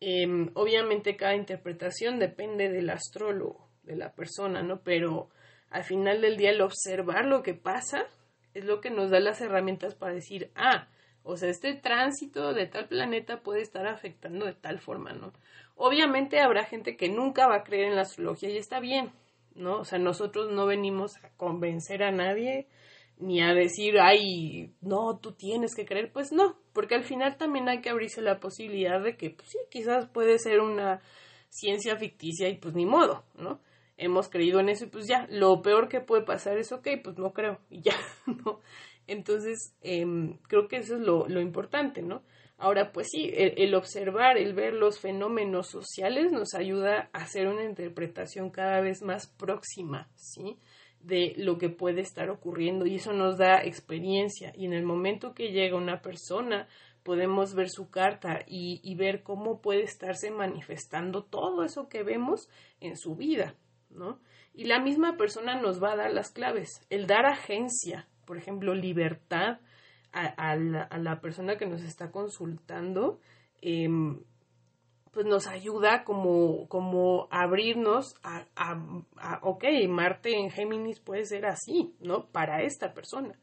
Em, 0.00 0.50
obviamente 0.54 1.16
cada 1.16 1.34
interpretación 1.34 2.18
depende 2.18 2.68
del 2.68 2.90
astrólogo, 2.90 3.68
de 3.82 3.96
la 3.96 4.12
persona, 4.12 4.62
¿no? 4.62 4.82
Pero 4.82 5.30
al 5.70 5.84
final 5.84 6.20
del 6.20 6.36
día 6.36 6.50
el 6.50 6.60
observar 6.60 7.24
lo 7.24 7.42
que 7.42 7.54
pasa 7.54 8.06
es 8.52 8.64
lo 8.64 8.80
que 8.80 8.90
nos 8.90 9.10
da 9.10 9.20
las 9.20 9.40
herramientas 9.40 9.94
para 9.94 10.14
decir, 10.14 10.50
ah, 10.54 10.88
o 11.22 11.36
sea, 11.36 11.48
este 11.48 11.74
tránsito 11.74 12.54
de 12.54 12.66
tal 12.66 12.88
planeta 12.88 13.40
puede 13.42 13.60
estar 13.60 13.86
afectando 13.86 14.46
de 14.46 14.54
tal 14.54 14.78
forma, 14.78 15.12
¿no? 15.12 15.32
Obviamente 15.74 16.40
habrá 16.40 16.64
gente 16.64 16.96
que 16.96 17.08
nunca 17.08 17.48
va 17.48 17.56
a 17.56 17.64
creer 17.64 17.86
en 17.86 17.96
la 17.96 18.02
astrología 18.02 18.48
y 18.50 18.56
está 18.58 18.80
bien, 18.80 19.10
¿no? 19.54 19.78
O 19.80 19.84
sea, 19.84 19.98
nosotros 19.98 20.52
no 20.52 20.66
venimos 20.66 21.16
a 21.24 21.30
convencer 21.36 22.02
a 22.02 22.12
nadie 22.12 22.68
ni 23.18 23.42
a 23.42 23.54
decir, 23.54 23.98
ay, 23.98 24.74
no, 24.80 25.18
tú 25.18 25.32
tienes 25.32 25.74
que 25.74 25.86
creer, 25.86 26.12
pues 26.12 26.32
no, 26.32 26.58
porque 26.72 26.94
al 26.94 27.04
final 27.04 27.36
también 27.36 27.68
hay 27.68 27.80
que 27.80 27.90
abrirse 27.90 28.20
la 28.22 28.40
posibilidad 28.40 29.00
de 29.02 29.16
que, 29.16 29.30
pues 29.30 29.48
sí, 29.50 29.58
quizás 29.70 30.06
puede 30.06 30.38
ser 30.38 30.60
una 30.60 31.00
ciencia 31.48 31.96
ficticia 31.96 32.48
y 32.48 32.58
pues 32.58 32.74
ni 32.74 32.86
modo, 32.86 33.24
¿no? 33.34 33.60
hemos 33.96 34.28
creído 34.28 34.60
en 34.60 34.68
eso 34.68 34.84
y 34.84 34.88
pues 34.88 35.06
ya, 35.06 35.26
lo 35.30 35.62
peor 35.62 35.88
que 35.88 36.00
puede 36.00 36.22
pasar 36.22 36.58
es, 36.58 36.72
ok, 36.72 36.88
pues 37.02 37.18
no 37.18 37.32
creo 37.32 37.58
y 37.70 37.82
ya, 37.82 37.96
¿no? 38.26 38.60
Entonces, 39.06 39.74
em, 39.82 40.38
creo 40.48 40.68
que 40.68 40.78
eso 40.78 40.96
es 40.96 41.00
lo, 41.00 41.28
lo, 41.28 41.40
importante, 41.40 42.02
¿no? 42.02 42.22
Ahora, 42.58 42.90
pues 42.90 43.08
sí, 43.10 43.30
el, 43.34 43.74
observar, 43.74 44.36
el 44.36 44.54
ver 44.54 44.72
los 44.72 44.98
fenómenos 44.98 45.68
sociales 45.68 46.32
nos 46.32 46.54
ayuda 46.54 47.10
a 47.12 47.18
hacer 47.18 47.46
una 47.46 47.64
interpretación 47.64 48.50
cada 48.50 48.80
vez 48.80 49.02
más 49.02 49.28
próxima, 49.28 50.08
¿sí? 50.16 50.58
De 51.06 51.34
lo 51.36 51.56
que 51.56 51.68
puede 51.68 52.00
estar 52.00 52.30
ocurriendo 52.30 52.84
y 52.84 52.96
eso 52.96 53.12
nos 53.12 53.38
da 53.38 53.62
experiencia 53.62 54.52
y 54.56 54.64
en 54.64 54.72
el 54.72 54.84
momento 54.84 55.34
que 55.34 55.52
llega 55.52 55.76
una 55.76 56.02
persona 56.02 56.66
podemos 57.04 57.54
ver 57.54 57.68
su 57.70 57.90
carta 57.90 58.40
y, 58.44 58.80
y 58.82 58.96
ver 58.96 59.22
cómo 59.22 59.60
puede 59.60 59.84
estarse 59.84 60.32
manifestando 60.32 61.22
todo 61.22 61.62
eso 61.62 61.88
que 61.88 62.02
vemos 62.02 62.48
en 62.80 62.96
su 62.96 63.14
vida, 63.14 63.54
¿no? 63.90 64.18
Y 64.52 64.64
la 64.64 64.80
misma 64.80 65.16
persona 65.16 65.60
nos 65.60 65.80
va 65.80 65.92
a 65.92 65.96
dar 65.96 66.12
las 66.12 66.32
claves. 66.32 66.80
El 66.90 67.06
dar 67.06 67.26
agencia, 67.26 68.08
por 68.24 68.38
ejemplo, 68.38 68.74
libertad 68.74 69.60
a, 70.12 70.56
la, 70.56 71.20
persona 71.20 71.56
que 71.56 71.66
nos 71.66 71.82
está 71.82 72.10
consultando, 72.10 73.20
em, 73.60 74.20
pues 75.16 75.24
nos 75.24 75.46
ayuda 75.46 76.04
como, 76.04 76.68
como 76.68 77.26
abrirnos 77.30 78.16
a, 78.22 78.44
a, 78.54 79.40
ok, 79.40 79.64
Marte 79.88 80.38
en 80.38 80.50
Géminis 80.50 81.00
puede 81.00 81.24
ser 81.24 81.46
así, 81.46 81.94
¿no? 82.00 82.26
Para 82.26 82.60
esta 82.60 82.92
persona, 82.92 83.34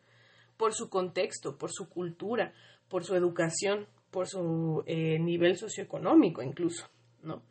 por 0.56 0.75
su 0.75 0.92
contexto, 0.92 1.58
por 1.58 1.72
su 1.72 1.89
cultura, 1.89 2.53
por 2.89 3.03
su 3.03 3.15
educación, 3.15 3.88
por 4.12 4.27
su 4.27 4.84
eh, 4.86 5.18
nivel 5.18 5.58
socioeconómico 5.58 6.44
incluso, 6.44 6.88
¿no? 7.24 7.42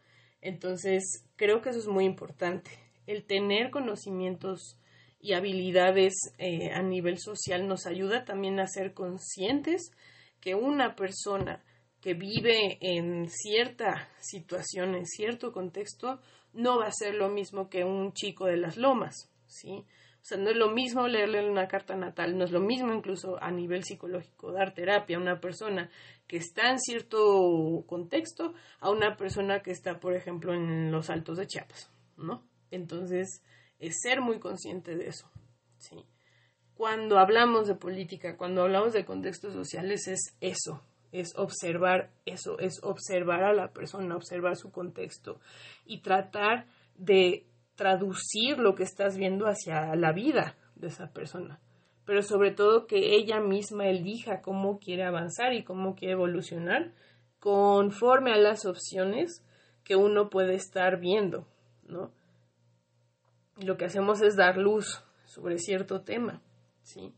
Entonces, 0.40 1.26
creo 1.34 1.60
que 1.60 1.70
eso 1.70 1.80
es 1.80 1.88
muy 1.88 2.04
importante 2.04 2.70
el 3.08 3.24
tener 3.24 3.72
conocimientos 3.72 4.78
y 5.20 5.32
habilidades 5.32 6.14
eh, 6.38 6.70
a 6.70 6.80
nivel 6.80 7.18
social 7.18 7.66
nos 7.66 7.86
ayuda 7.88 8.24
también 8.24 8.60
a 8.60 8.68
ser 8.68 8.94
conscientes 8.94 9.90
que 10.40 10.54
una 10.54 10.94
persona 10.94 11.64
que 12.02 12.14
vive 12.14 12.78
en 12.80 13.30
cierta 13.30 14.10
situación, 14.18 14.96
en 14.96 15.06
cierto 15.06 15.52
contexto, 15.52 16.20
no 16.52 16.80
va 16.80 16.88
a 16.88 16.92
ser 16.92 17.14
lo 17.14 17.28
mismo 17.28 17.70
que 17.70 17.84
un 17.84 18.12
chico 18.12 18.46
de 18.46 18.56
las 18.56 18.76
lomas, 18.76 19.30
¿sí? 19.46 19.84
O 20.20 20.24
sea, 20.24 20.36
no 20.38 20.50
es 20.50 20.56
lo 20.56 20.70
mismo 20.70 21.08
leerle 21.08 21.48
una 21.48 21.68
carta 21.68 21.96
natal, 21.96 22.36
no 22.36 22.44
es 22.44 22.50
lo 22.50 22.60
mismo 22.60 22.92
incluso 22.92 23.42
a 23.42 23.50
nivel 23.50 23.84
psicológico 23.84 24.52
dar 24.52 24.74
terapia 24.74 25.16
a 25.16 25.20
una 25.20 25.40
persona 25.40 25.90
que 26.26 26.36
está 26.36 26.70
en 26.70 26.78
cierto 26.78 27.84
contexto 27.86 28.52
a 28.80 28.90
una 28.90 29.16
persona 29.16 29.62
que 29.62 29.70
está, 29.70 29.98
por 29.98 30.14
ejemplo, 30.14 30.54
en 30.54 30.90
los 30.90 31.08
altos 31.08 31.38
de 31.38 31.46
Chiapas, 31.46 31.90
¿no? 32.16 32.44
Entonces, 32.70 33.42
es 33.78 34.00
ser 34.00 34.20
muy 34.20 34.38
consciente 34.38 34.96
de 34.96 35.08
eso. 35.08 35.28
¿sí? 35.78 36.04
Cuando 36.74 37.18
hablamos 37.18 37.66
de 37.68 37.74
política, 37.74 38.36
cuando 38.36 38.62
hablamos 38.62 38.92
de 38.92 39.04
contextos 39.04 39.52
sociales, 39.52 40.06
es 40.08 40.36
eso, 40.40 40.82
es 41.12 41.36
observar 41.36 42.10
eso, 42.26 42.58
es 42.58 42.82
observar 42.82 43.44
a 43.44 43.52
la 43.52 43.72
persona, 43.72 44.16
observar 44.16 44.56
su 44.56 44.72
contexto 44.72 45.40
y 45.86 46.00
tratar 46.00 46.66
de 46.96 47.46
traducir 47.76 48.58
lo 48.58 48.74
que 48.74 48.82
estás 48.82 49.16
viendo 49.16 49.46
hacia 49.46 49.94
la 49.94 50.12
vida 50.12 50.56
de 50.74 50.88
esa 50.88 51.12
persona. 51.12 51.60
Pero 52.04 52.22
sobre 52.22 52.50
todo 52.50 52.86
que 52.86 53.14
ella 53.14 53.40
misma 53.40 53.86
elija 53.86 54.42
cómo 54.42 54.78
quiere 54.78 55.04
avanzar 55.04 55.52
y 55.52 55.62
cómo 55.62 55.94
quiere 55.94 56.14
evolucionar 56.14 56.92
conforme 57.38 58.32
a 58.32 58.36
las 58.36 58.66
opciones 58.66 59.44
que 59.84 59.96
uno 59.96 60.30
puede 60.30 60.54
estar 60.54 60.98
viendo, 60.98 61.46
¿no? 61.86 62.10
lo 63.56 63.76
que 63.76 63.84
hacemos 63.84 64.20
es 64.22 64.36
dar 64.36 64.56
luz 64.56 65.04
sobre 65.24 65.58
cierto 65.58 66.02
tema, 66.02 66.42
¿sí? 66.82 67.12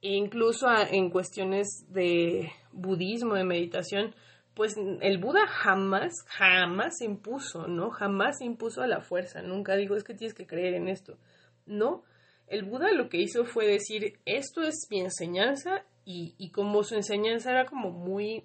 Incluso 0.00 0.66
en 0.90 1.10
cuestiones 1.10 1.86
de 1.88 2.50
budismo, 2.72 3.34
de 3.34 3.44
meditación, 3.44 4.14
pues 4.54 4.74
el 5.00 5.18
Buda 5.18 5.46
jamás, 5.46 6.12
jamás 6.28 7.00
impuso, 7.02 7.66
¿no? 7.66 7.90
Jamás 7.90 8.40
impuso 8.40 8.82
a 8.82 8.86
la 8.86 9.00
fuerza, 9.00 9.42
nunca 9.42 9.76
dijo 9.76 9.96
es 9.96 10.04
que 10.04 10.14
tienes 10.14 10.34
que 10.34 10.46
creer 10.46 10.74
en 10.74 10.88
esto. 10.88 11.18
No, 11.66 12.04
el 12.46 12.64
Buda 12.64 12.92
lo 12.92 13.08
que 13.08 13.20
hizo 13.20 13.44
fue 13.44 13.66
decir, 13.66 14.18
esto 14.24 14.62
es 14.62 14.86
mi 14.90 15.00
enseñanza 15.00 15.84
y, 16.04 16.34
y 16.38 16.50
como 16.50 16.84
su 16.84 16.94
enseñanza 16.94 17.50
era 17.50 17.66
como 17.66 17.90
muy 17.90 18.44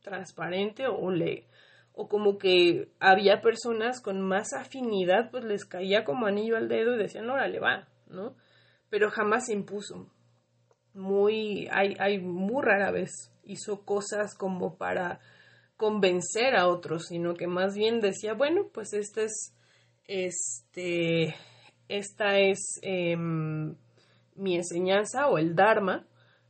transparente 0.00 0.86
o 0.88 1.10
le 1.10 1.46
o 1.94 2.08
como 2.08 2.38
que 2.38 2.88
había 3.00 3.42
personas 3.42 4.00
con 4.00 4.20
más 4.20 4.54
afinidad, 4.54 5.30
pues 5.30 5.44
les 5.44 5.64
caía 5.64 6.04
como 6.04 6.26
anillo 6.26 6.56
al 6.56 6.68
dedo 6.68 6.94
y 6.94 6.98
decían, 6.98 7.28
órale, 7.28 7.60
va, 7.60 7.86
¿no? 8.08 8.34
Pero 8.88 9.10
jamás 9.10 9.50
impuso. 9.50 10.10
Muy, 10.94 11.68
hay, 11.72 11.96
hay 11.98 12.18
muy 12.18 12.62
rara 12.62 12.90
vez 12.90 13.32
hizo 13.44 13.84
cosas 13.84 14.34
como 14.34 14.76
para 14.76 15.20
convencer 15.76 16.54
a 16.54 16.68
otros, 16.68 17.06
sino 17.06 17.34
que 17.34 17.46
más 17.46 17.74
bien 17.74 18.00
decía, 18.00 18.34
bueno, 18.34 18.68
pues 18.72 18.92
esta 18.92 19.22
es, 19.22 19.54
este, 20.06 21.34
esta 21.88 22.38
es 22.38 22.78
em, 22.82 23.74
mi 24.36 24.56
enseñanza 24.56 25.28
o 25.28 25.38
el 25.38 25.56
Dharma, 25.56 26.06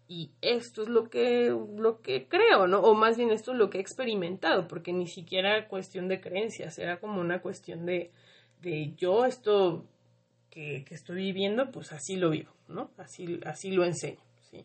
y 0.07 0.31
esto 0.43 0.83
es 0.83 0.89
lo 0.89 1.09
que, 1.09 1.49
lo 1.49 2.03
que 2.03 2.29
creo, 2.29 2.67
¿no? 2.67 2.81
O 2.81 2.95
más 2.95 3.17
bien 3.17 3.31
esto 3.31 3.53
es 3.53 3.59
lo 3.59 3.71
que 3.71 3.79
he 3.79 3.81
experimentado, 3.81 4.69
porque 4.69 4.93
ni 4.93 5.07
siquiera 5.07 5.57
era 5.57 5.69
cuestión 5.69 6.09
de 6.09 6.21
creencias, 6.21 6.79
era 6.79 7.01
como 7.01 7.19
una 7.21 7.41
cuestión 7.41 7.87
de, 7.87 8.11
de 8.61 8.93
yo 8.97 9.25
esto 9.25 9.87
que, 10.51 10.85
que, 10.85 10.95
estoy 10.95 11.17
viviendo, 11.17 11.71
pues 11.71 11.93
así 11.93 12.17
lo 12.17 12.29
vivo, 12.29 12.53
¿no? 12.69 12.91
Así, 12.99 13.41
así 13.47 13.71
lo 13.71 13.85
enseño, 13.87 14.21
¿sí? 14.53 14.65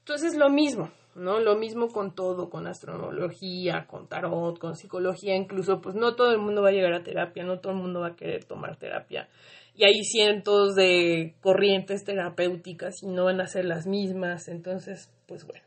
Entonces 0.00 0.36
lo 0.36 0.50
mismo, 0.50 0.90
¿no? 1.14 1.38
Lo 1.38 1.54
mismo 1.54 1.88
con 1.88 2.14
todo, 2.14 2.50
con 2.50 2.66
astrología, 2.66 3.86
con 3.86 4.08
tarot, 4.08 4.58
con 4.58 4.74
psicología, 4.74 5.36
incluso, 5.36 5.80
pues 5.80 5.94
no 5.94 6.16
todo 6.16 6.32
el 6.32 6.38
mundo 6.38 6.62
va 6.62 6.70
a 6.70 6.72
llegar 6.72 6.94
a 6.94 7.04
terapia, 7.04 7.44
no 7.44 7.60
todo 7.60 7.72
el 7.72 7.78
mundo 7.78 8.00
va 8.00 8.08
a 8.08 8.16
querer 8.16 8.44
tomar 8.44 8.76
terapia 8.76 9.28
y 9.76 9.84
hay 9.84 10.02
cientos 10.04 10.74
de 10.74 11.34
corrientes 11.42 12.04
terapéuticas 12.04 13.02
y 13.02 13.08
no 13.08 13.24
van 13.24 13.40
a 13.40 13.46
ser 13.46 13.66
las 13.66 13.86
mismas, 13.86 14.48
entonces, 14.48 15.12
pues 15.26 15.46
bueno. 15.46 15.64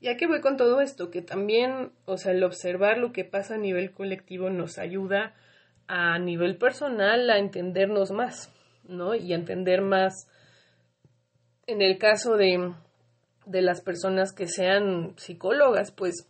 ¿Y 0.00 0.08
a 0.08 0.16
qué 0.16 0.26
voy 0.26 0.40
con 0.40 0.56
todo 0.56 0.80
esto? 0.80 1.10
Que 1.10 1.22
también, 1.22 1.92
o 2.06 2.16
sea, 2.16 2.32
el 2.32 2.42
observar 2.42 2.98
lo 2.98 3.12
que 3.12 3.24
pasa 3.24 3.54
a 3.54 3.58
nivel 3.58 3.92
colectivo 3.92 4.50
nos 4.50 4.78
ayuda 4.78 5.34
a 5.86 6.18
nivel 6.18 6.56
personal 6.56 7.28
a 7.30 7.38
entendernos 7.38 8.10
más, 8.10 8.50
¿no? 8.84 9.14
Y 9.14 9.32
a 9.32 9.36
entender 9.36 9.82
más, 9.82 10.28
en 11.66 11.82
el 11.82 11.98
caso 11.98 12.36
de, 12.36 12.72
de 13.46 13.62
las 13.62 13.80
personas 13.82 14.32
que 14.32 14.46
sean 14.46 15.14
psicólogas, 15.16 15.92
pues 15.92 16.28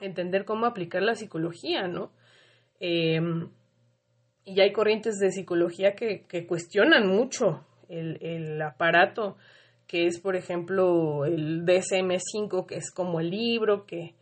entender 0.00 0.44
cómo 0.44 0.66
aplicar 0.66 1.02
la 1.02 1.14
psicología, 1.14 1.88
¿no? 1.88 2.10
Em, 2.80 3.48
y 4.44 4.60
hay 4.60 4.72
corrientes 4.72 5.18
de 5.18 5.32
psicología 5.32 5.94
que, 5.94 6.24
que 6.28 6.46
cuestionan 6.46 7.08
mucho 7.08 7.64
el, 7.88 8.18
el, 8.20 8.62
aparato, 8.62 9.36
que 9.86 10.06
es, 10.06 10.20
por 10.20 10.36
ejemplo, 10.36 11.24
el 11.24 11.64
DSM-5, 11.64 12.66
que 12.66 12.76
es 12.76 12.90
como 12.92 13.20
el 13.20 13.30
libro 13.30 13.86
que, 13.86 14.14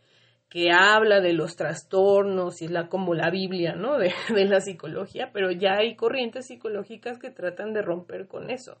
que 0.49 0.71
habla 0.71 1.19
de 1.21 1.33
los 1.33 1.55
trastornos 1.55 2.61
y 2.61 2.65
es 2.65 2.71
la, 2.71 2.87
como 2.87 3.13
la 3.13 3.29
Biblia, 3.29 3.75
¿no? 3.75 3.97
De, 3.99 4.13
de 4.33 4.45
la 4.45 4.61
psicología, 4.61 5.31
pero 5.33 5.51
ya 5.51 5.77
hay 5.77 5.95
corrientes 5.95 6.47
psicológicas 6.47 7.19
que 7.19 7.29
tratan 7.29 7.73
de 7.73 7.81
romper 7.81 8.27
con 8.27 8.49
eso, 8.49 8.77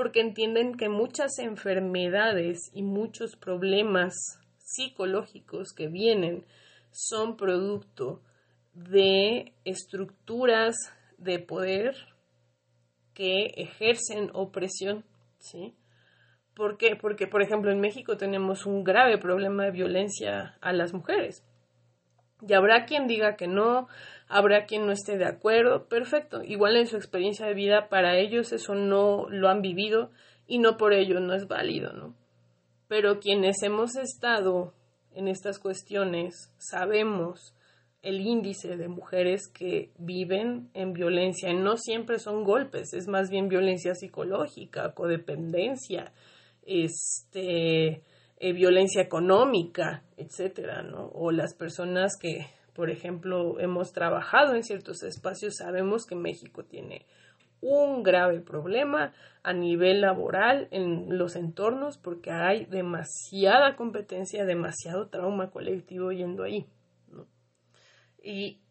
porque 0.00 0.20
entienden 0.22 0.78
que 0.78 0.88
muchas 0.88 1.38
enfermedades 1.38 2.70
y 2.72 2.82
muchos 2.82 3.36
problemas 3.36 4.14
psicológicos 4.56 5.74
que 5.74 5.88
vienen 5.88 6.46
son 6.90 7.36
producto 7.36 8.22
de 8.72 9.52
estructuras 9.66 10.74
de 11.18 11.38
poder 11.38 11.94
que 13.12 13.48
ejercen 13.58 14.30
opresión, 14.32 15.04
¿sí? 15.38 15.74
¿Por 16.54 16.78
qué? 16.78 16.96
Porque, 16.96 17.26
por 17.26 17.42
ejemplo, 17.42 17.70
en 17.70 17.80
México 17.80 18.16
tenemos 18.16 18.64
un 18.64 18.84
grave 18.84 19.18
problema 19.18 19.66
de 19.66 19.72
violencia 19.72 20.56
a 20.62 20.72
las 20.72 20.94
mujeres. 20.94 21.44
Y 22.46 22.52
habrá 22.54 22.86
quien 22.86 23.06
diga 23.06 23.36
que 23.36 23.46
no, 23.46 23.88
habrá 24.28 24.64
quien 24.64 24.86
no 24.86 24.92
esté 24.92 25.18
de 25.18 25.26
acuerdo, 25.26 25.88
perfecto. 25.88 26.42
Igual 26.42 26.76
en 26.76 26.86
su 26.86 26.96
experiencia 26.96 27.46
de 27.46 27.54
vida, 27.54 27.88
para 27.88 28.16
ellos 28.16 28.52
eso 28.52 28.74
no 28.74 29.28
lo 29.28 29.48
han 29.48 29.62
vivido 29.62 30.10
y 30.46 30.58
no 30.58 30.76
por 30.76 30.92
ello 30.92 31.20
no 31.20 31.34
es 31.34 31.46
válido, 31.46 31.92
¿no? 31.92 32.14
Pero 32.88 33.20
quienes 33.20 33.62
hemos 33.62 33.96
estado 33.96 34.74
en 35.14 35.28
estas 35.28 35.58
cuestiones 35.58 36.52
sabemos 36.58 37.54
el 38.02 38.20
índice 38.20 38.76
de 38.76 38.88
mujeres 38.88 39.48
que 39.48 39.90
viven 39.98 40.70
en 40.74 40.92
violencia. 40.92 41.52
No 41.52 41.76
siempre 41.76 42.18
son 42.18 42.44
golpes, 42.44 42.94
es 42.94 43.08
más 43.08 43.30
bien 43.30 43.48
violencia 43.48 43.94
psicológica, 43.94 44.94
codependencia, 44.94 46.12
este, 46.64 48.02
eh, 48.42 48.54
violencia 48.54 49.02
económica, 49.02 50.02
etcétera, 50.16 50.82
¿no? 50.82 51.10
O 51.12 51.30
las 51.30 51.54
personas 51.54 52.16
que, 52.18 52.46
por 52.72 52.88
ejemplo, 52.88 53.60
hemos 53.60 53.92
trabajado 53.92 54.54
en 54.54 54.62
ciertos 54.62 55.02
espacios, 55.02 55.56
sabemos 55.58 56.06
que 56.06 56.14
México 56.16 56.64
tiene 56.64 57.04
un 57.60 58.02
grave 58.02 58.40
problema 58.40 59.12
a 59.42 59.52
nivel 59.52 60.00
laboral 60.00 60.68
en 60.70 61.18
los 61.18 61.36
entornos 61.36 61.98
porque 61.98 62.30
hay 62.30 62.64
demasiada 62.64 63.76
competencia, 63.76 64.46
demasiado 64.46 65.08
trauma 65.08 65.50
colectivo 65.50 66.10
yendo 66.10 66.42
ahí. 66.42 66.64
Y, 68.22 68.62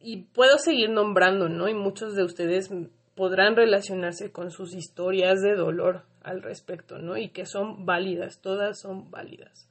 y 0.00 0.22
puedo 0.32 0.56
seguir 0.56 0.88
nombrando, 0.88 1.50
¿no? 1.50 1.68
Y 1.68 1.74
muchos 1.74 2.14
de 2.14 2.24
ustedes 2.24 2.70
podrán 3.14 3.54
relacionarse 3.54 4.32
con 4.32 4.50
sus 4.50 4.74
historias 4.74 5.42
de 5.42 5.56
dolor 5.56 6.04
al 6.24 6.42
respecto, 6.42 6.98
¿no? 6.98 7.16
Y 7.16 7.28
que 7.28 7.46
son 7.46 7.86
válidas, 7.86 8.40
todas 8.40 8.80
son 8.80 9.10
válidas. 9.10 9.70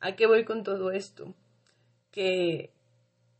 ¿A 0.00 0.14
qué 0.14 0.26
voy 0.26 0.44
con 0.44 0.62
todo 0.62 0.92
esto? 0.92 1.34
Que, 2.12 2.72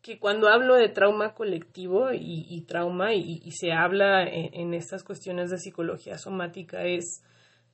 que 0.03 0.19
cuando 0.19 0.49
hablo 0.49 0.75
de 0.75 0.89
trauma 0.89 1.35
colectivo 1.35 2.09
y, 2.13 2.61
trauma 2.67 3.15
y, 3.15 3.51
se 3.53 3.73
habla 3.73 4.25
en, 4.25 4.75
estas 4.75 5.05
cuestiones 5.05 5.51
de 5.51 5.59
psicología 5.59 6.19
somática 6.19 6.85
es 6.85 7.23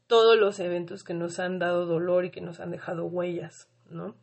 todos 0.07 0.37
los 0.37 0.61
eventos 0.61 1.03
que 1.03 1.15
nos 1.15 1.39
han 1.39 1.59
dado 1.59 1.87
dolor 1.87 2.27
y 2.27 2.31
que 2.31 2.43
nos 2.43 2.61
han 2.61 2.71
dejado 2.71 3.07
huellas, 3.07 3.69
¿no? 3.89 4.15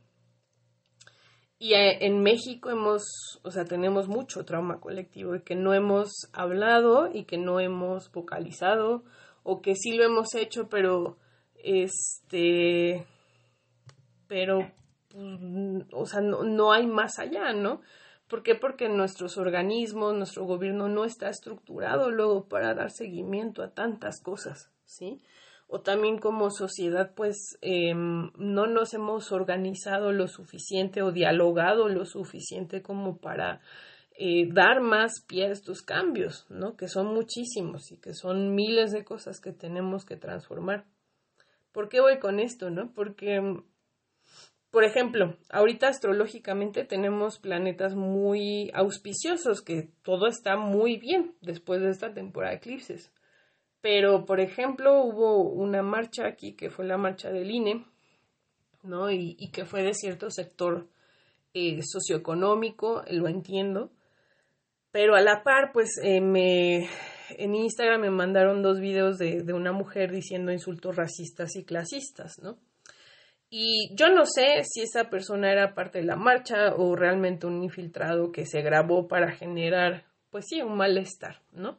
Y 1.58 1.74
eh, 1.74 2.06
en 2.06 2.24
México 2.24 2.72
hemos, 2.72 3.04
o 3.44 3.52
sea, 3.52 3.66
tenemos 3.66 4.08
mucho 4.08 4.46
trauma 4.46 4.80
colectivo 4.80 5.36
y 5.36 5.42
que 5.42 5.56
no 5.56 5.74
hemos 5.74 6.10
hablado 6.34 7.10
y 7.14 7.26
que 7.26 7.38
no 7.38 7.60
hemos 7.60 8.12
vocalizado 8.12 9.04
o 9.44 9.62
que 9.62 9.76
sí 9.76 9.94
lo 9.94 10.04
hemos 10.04 10.36
hecho, 10.36 10.70
pero 10.70 11.18
este, 11.56 13.06
pero, 14.28 14.72
pues, 15.10 15.86
o 15.92 16.06
sea, 16.06 16.22
no, 16.22 16.44
no 16.44 16.72
hay 16.72 16.88
más 16.88 17.20
allá, 17.20 17.54
¿no? 17.54 17.82
¿Por 18.28 18.44
qué? 18.44 18.56
Porque 18.56 18.88
nuestros 18.88 19.38
organismos, 19.38 20.16
nuestro 20.16 20.46
gobierno 20.46 20.88
no 20.88 21.06
está 21.06 21.30
estructurado 21.30 22.12
luego 22.12 22.48
para 22.48 22.74
dar 22.74 22.92
seguimiento 22.92 23.62
a 23.62 23.72
tantas 23.74 24.22
cosas, 24.22 24.72
¿sí? 24.86 25.22
o 25.74 25.80
también 25.80 26.18
como 26.18 26.52
sociedad 26.52 27.14
pues 27.16 27.58
em, 27.62 28.30
no 28.36 28.68
nos 28.68 28.94
hemos 28.94 29.32
organizado 29.32 30.12
lo 30.12 30.28
suficiente 30.28 31.02
o 31.02 31.14
dialogado 31.14 31.88
lo 31.88 32.06
suficiente 32.06 32.82
como 32.82 33.18
para 33.18 33.62
dar 34.54 34.82
más 34.82 35.24
pie 35.28 35.46
a 35.48 35.52
estos 35.52 35.82
cambios, 35.82 36.46
¿no? 36.50 36.76
Que 36.76 36.88
son 36.88 37.08
muchísimos 37.08 37.92
y 37.92 37.98
que 37.98 38.14
son 38.14 38.54
miles 38.54 38.92
de 38.92 39.04
cosas 39.04 39.40
que 39.40 39.52
tenemos 39.52 40.06
que 40.06 40.16
transformar. 40.16 40.86
¿Por 41.72 41.90
qué 41.90 42.02
voy 42.02 42.20
con 42.20 42.40
esto, 42.40 42.70
no? 42.70 42.94
Porque, 42.94 43.40
por 44.70 44.84
ejemplo, 44.84 45.38
ahorita 45.50 45.88
astrológicamente 45.88 46.84
tenemos 46.84 47.40
planetas 47.40 47.96
muy 47.96 48.70
auspiciosos, 48.74 49.62
que 49.62 49.90
todo 50.04 50.28
está 50.28 50.58
muy 50.58 50.98
bien 50.98 51.36
después 51.42 51.82
de 51.82 51.90
esta 51.90 52.14
temporada 52.14 52.52
de 52.52 52.58
eclipses. 52.58 53.12
Pero, 53.82 54.26
por 54.26 54.40
ejemplo, 54.40 55.02
hubo 55.04 55.42
una 55.42 55.82
marcha 55.82 56.28
aquí 56.28 56.54
que 56.54 56.70
fue 56.70 56.86
la 56.86 56.98
marcha 56.98 57.32
del 57.32 57.50
INE, 57.50 57.86
¿no? 58.84 59.10
Y, 59.12 59.50
que 59.52 59.66
fue 59.66 59.82
de 59.82 59.94
cierto 59.94 60.30
sector 60.30 60.88
eh, 61.54 61.82
socioeconómico, 61.82 63.04
lo 63.10 63.28
entiendo. 63.28 63.92
Pero 64.92 65.16
a 65.16 65.22
la 65.22 65.44
par, 65.44 65.72
pues 65.72 65.98
eh, 66.04 66.22
me, 66.22 66.90
en 67.38 67.56
Instagram 67.56 68.02
me 68.02 68.10
mandaron 68.10 68.62
dos 68.62 68.80
videos 68.80 69.18
de, 69.18 69.44
de 69.44 69.54
una 69.54 69.72
mujer 69.72 70.12
diciendo 70.12 70.52
insultos 70.52 70.96
racistas 70.96 71.56
y 71.56 71.64
clasistas, 71.64 72.40
¿no? 72.42 72.58
Y 73.54 73.94
yo 73.96 74.08
no 74.08 74.26
sé 74.26 74.64
si 74.64 74.82
esa 74.82 75.10
persona 75.10 75.52
era 75.52 75.74
parte 75.74 76.00
de 76.00 76.06
la 76.06 76.16
marcha 76.16 76.74
o 76.74 76.96
realmente 76.96 77.48
un 77.48 77.62
infiltrado 77.62 78.32
que 78.32 78.46
se 78.46 78.62
grabó 78.62 79.10
para 79.10 79.34
generar, 79.34 80.06
pues 80.30 80.46
sí, 80.48 80.62
un 80.62 80.78
malestar, 80.78 81.42
¿no? 81.52 81.78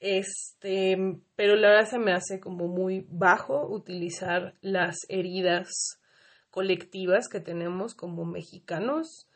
Este, 0.00 0.96
pero 1.36 1.54
la 1.54 1.68
verdad 1.68 1.90
se 1.90 1.98
me 1.98 2.12
hace 2.12 2.40
como 2.40 2.66
muy 2.66 3.06
bajo 3.10 3.68
utilizar 3.68 4.54
las 4.62 4.96
heridas 5.08 6.00
colectivas 6.50 7.28
que 7.28 7.40
tenemos 7.40 7.94
como 7.94 8.24
mexicanos 8.24 9.28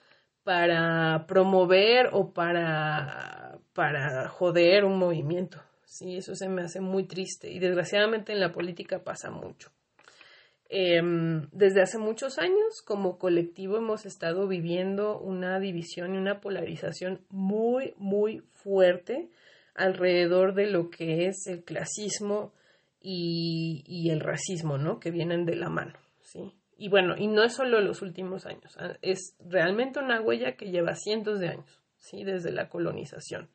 para 0.46 1.26
promover 1.26 2.10
o 2.12 2.32
para, 2.32 3.58
para 3.74 4.28
joder 4.28 4.84
un 4.84 4.96
movimiento. 4.96 5.60
Sí, 5.84 6.18
eso 6.18 6.36
se 6.36 6.48
me 6.48 6.62
hace 6.62 6.80
muy 6.80 7.02
triste 7.02 7.50
y 7.50 7.58
desgraciadamente 7.58 8.32
en 8.32 8.38
la 8.38 8.52
política 8.52 9.02
pasa 9.02 9.28
mucho. 9.32 9.72
Em, 10.68 11.48
desde 11.50 11.82
hace 11.82 11.98
muchos 11.98 12.38
años, 12.38 12.80
como 12.84 13.18
colectivo, 13.18 13.76
hemos 13.76 14.06
estado 14.06 14.46
viviendo 14.46 15.18
una 15.18 15.58
división 15.58 16.14
y 16.14 16.18
una 16.18 16.40
polarización 16.40 17.22
muy, 17.28 17.94
muy 17.96 18.44
fuerte 18.52 19.28
alrededor 19.74 20.54
de 20.54 20.70
lo 20.70 20.90
que 20.90 21.26
es 21.26 21.48
el 21.48 21.64
clasismo 21.64 22.52
y, 23.00 24.10
el 24.10 24.20
racismo, 24.20 24.78
¿no? 24.78 25.00
Que 25.00 25.10
vienen 25.10 25.44
de 25.44 25.56
la 25.56 25.70
mano, 25.70 25.94
¿sí? 26.20 26.52
Y 26.76 26.88
bueno, 26.88 27.14
y 27.16 27.26
no 27.26 27.42
es 27.42 27.54
solo 27.54 27.80
los 27.80 28.02
últimos 28.02 28.46
años, 28.46 28.76
ah, 28.78 28.96
es 29.02 29.34
realmente 29.40 29.98
una 29.98 30.20
huella 30.20 30.56
que 30.56 30.70
lleva 30.70 30.94
cientos 30.94 31.40
de 31.40 31.48
años, 31.48 31.80
¿sí? 31.98 32.22
Desde 32.24 32.52
la 32.52 32.68
colonización. 32.68 33.48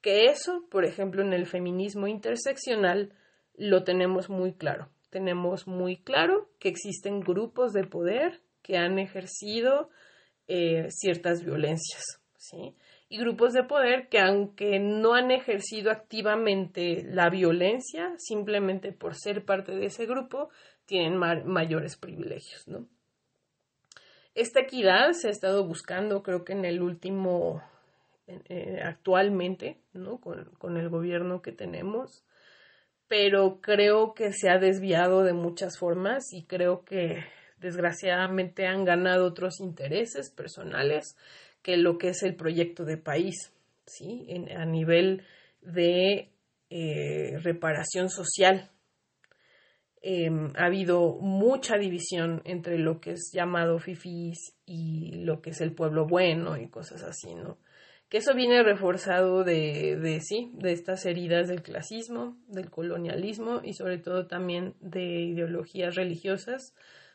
Que 0.00 0.26
eso, 0.26 0.66
por 0.68 0.84
ejemplo, 0.84 1.22
en 1.22 1.32
el 1.32 1.46
feminismo 1.46 2.08
interseccional 2.08 3.12
lo 3.54 3.84
tenemos 3.84 4.28
muy 4.28 4.54
claro. 4.54 4.88
Tenemos 5.10 5.68
muy 5.68 5.98
claro 5.98 6.50
que 6.58 6.68
existen 6.68 7.20
grupos 7.20 7.72
de 7.72 7.84
poder 7.84 8.40
que 8.62 8.76
han 8.76 8.98
ejercido 8.98 9.90
eh, 10.48 10.88
ciertas 10.90 11.44
violencias, 11.44 12.20
¿sí? 12.36 12.74
y 13.12 13.18
grupos 13.18 13.52
de 13.52 13.64
poder 13.64 14.08
que 14.08 14.18
aunque 14.18 14.78
no 14.78 15.12
han 15.12 15.30
ejercido 15.30 15.90
activamente 15.90 17.04
la 17.04 17.28
violencia, 17.28 18.14
simplemente 18.16 18.90
por 18.90 19.16
ser 19.16 19.44
parte 19.44 19.72
de 19.72 19.84
ese 19.84 20.06
grupo, 20.06 20.48
tienen 20.92 21.16
mayores 21.16 21.96
privilegios, 21.96 22.68
¿no? 22.68 22.86
Esta 24.34 24.60
equidad 24.60 25.12
se 25.12 25.28
ha 25.28 25.30
estado 25.30 25.66
buscando, 25.66 26.22
creo 26.22 26.44
que 26.44 26.52
en 26.52 26.66
el 26.66 26.82
último, 26.82 27.62
eh, 28.26 28.78
actualmente, 28.84 29.78
¿no? 29.94 30.20
Con, 30.20 30.76
el 30.76 30.90
gobierno 30.90 31.40
que 31.40 31.52
tenemos, 31.52 32.26
pero 33.08 33.62
creo 33.62 34.12
que 34.12 34.34
se 34.34 34.50
ha 34.50 34.58
desviado 34.58 35.22
de 35.22 35.32
muchas 35.32 35.78
formas 35.78 36.30
y 36.30 36.44
creo 36.44 36.84
que 36.84 37.24
desgraciadamente 37.56 38.66
han 38.66 38.84
ganado 38.84 39.24
otros 39.24 39.60
intereses 39.60 40.28
personales 40.28 41.16
que 41.62 41.78
lo 41.78 41.96
que 41.96 42.10
es 42.10 42.22
el 42.22 42.36
proyecto 42.36 42.84
de 42.84 42.98
país, 42.98 43.50
¿sí? 43.86 44.26
a 44.54 44.66
nivel 44.66 45.24
de 45.62 46.28
eh, 46.68 47.38
reparación 47.38 48.10
social. 48.10 48.68
Em, 50.04 50.50
ha 50.56 50.66
habido 50.66 51.16
mucha 51.20 51.78
división 51.78 52.42
entre 52.44 52.76
lo 52.76 53.00
que 53.00 53.12
es 53.12 53.30
llamado 53.32 53.78
fifís 53.78 54.56
y 54.66 55.12
lo 55.24 55.40
que 55.40 55.50
es 55.50 55.60
el 55.60 55.72
pueblo 55.74 56.08
bueno 56.08 56.56
y 56.56 56.68
cosas 56.68 57.04
así, 57.04 57.36
¿no? 57.36 57.58
Que 58.08 58.18
eso 58.18 58.34
viene 58.34 58.64
reforzado 58.64 59.44
de, 59.44 60.20
sí, 60.20 60.50
de 60.54 60.72
estas 60.72 61.06
heridas 61.06 61.46
del 61.46 61.62
clasismo, 61.62 62.36
del 62.48 62.68
colonialismo 62.68 63.60
y 63.62 63.74
sobre 63.74 63.98
todo 63.98 64.26
también 64.26 64.74
de 64.80 65.02
ideologías 65.02 65.94
religiosas 65.94 66.74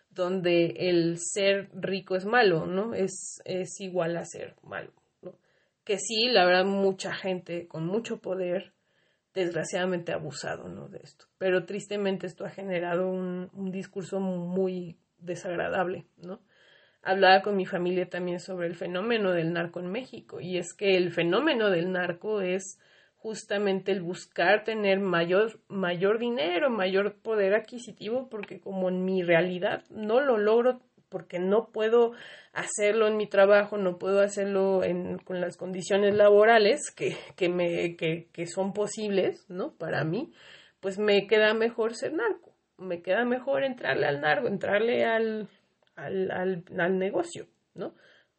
donde 0.10 0.68
el 0.78 1.18
ser 1.20 1.70
rico 1.74 2.16
es 2.16 2.26
malo, 2.26 2.68
¿no? 2.68 2.94
Es, 2.94 3.42
es 3.44 3.82
igual 3.82 4.16
a 4.16 4.24
ser 4.24 4.56
malo, 4.64 4.94
¿no? 5.22 5.34
Que 5.84 6.00
sí, 6.00 6.30
la 6.30 6.46
verdad, 6.46 6.64
mucha 6.64 7.14
gente 7.14 7.68
con 7.68 7.86
mucho 7.86 8.20
poder, 8.22 8.72
desgraciadamente, 9.38 10.12
abusado, 10.12 10.68
¿no? 10.68 10.90
De 10.90 11.00
esto. 11.04 11.26
Pero 11.38 11.66
tristemente 11.66 12.26
esto 12.26 12.44
ha 12.44 12.50
generado 12.50 13.08
un, 13.08 13.50
un 13.54 13.72
discurso 13.72 14.20
muy 14.20 14.98
desagradable, 15.20 16.08
¿no? 16.18 16.42
Hablaba 17.04 17.44
con 17.44 17.56
mi 17.56 17.66
familia 17.66 18.10
también 18.10 18.40
sobre 18.40 18.68
el 18.68 18.76
fenómeno 18.76 19.32
del 19.32 19.54
narco 19.54 19.80
en 19.80 19.92
México, 19.92 20.42
y 20.42 20.58
es 20.58 20.74
que 20.74 20.98
el 20.98 21.12
fenómeno 21.12 21.70
del 21.70 21.92
narco 21.92 22.42
es 22.42 22.80
justamente 23.16 23.92
el 23.92 24.02
buscar 24.02 24.64
tener 24.64 25.00
mayor, 25.00 25.60
mayor 25.68 26.18
dinero, 26.18 26.70
mayor 26.70 27.16
poder 27.22 27.54
adquisitivo, 27.54 28.30
porque 28.30 28.60
como 28.60 28.90
en 28.90 29.06
mi 29.06 29.22
realidad 29.22 29.84
no 29.90 30.20
lo 30.20 30.38
logro 30.38 30.82
porque 31.10 31.40
no 31.40 31.70
puedo 31.72 32.14
hacerlo 32.54 33.08
en 33.08 33.18
mi 33.18 33.28
trabajo, 33.28 33.78
no 33.78 33.98
puedo 33.98 34.22
hacerlo 34.22 34.84
en, 34.84 35.18
con 35.20 35.42
las 35.42 35.58
condiciones 35.58 36.16
laborales 36.16 36.92
que, 36.92 37.16
que, 37.36 37.50
me, 37.50 37.96
que, 37.96 38.30
que 38.32 38.48
son 38.48 38.74
posibles, 38.74 39.46
¿no? 39.50 39.74
Para 39.74 40.04
mí, 40.04 40.34
pues 40.80 41.00
me 41.00 41.28
queda 41.28 41.54
mejor 41.54 41.96
ser 41.96 42.14
narco, 42.14 42.54
me 42.78 43.02
queda 43.02 43.26
mejor 43.26 43.64
entrarle 43.64 44.06
al 44.06 44.22
narco, 44.22 44.48
entrarle 44.48 45.06
al, 45.06 45.50
al, 45.96 46.32
al, 46.32 46.64
al 46.78 46.98
negocio, 46.98 47.48
¿no? 47.74 47.94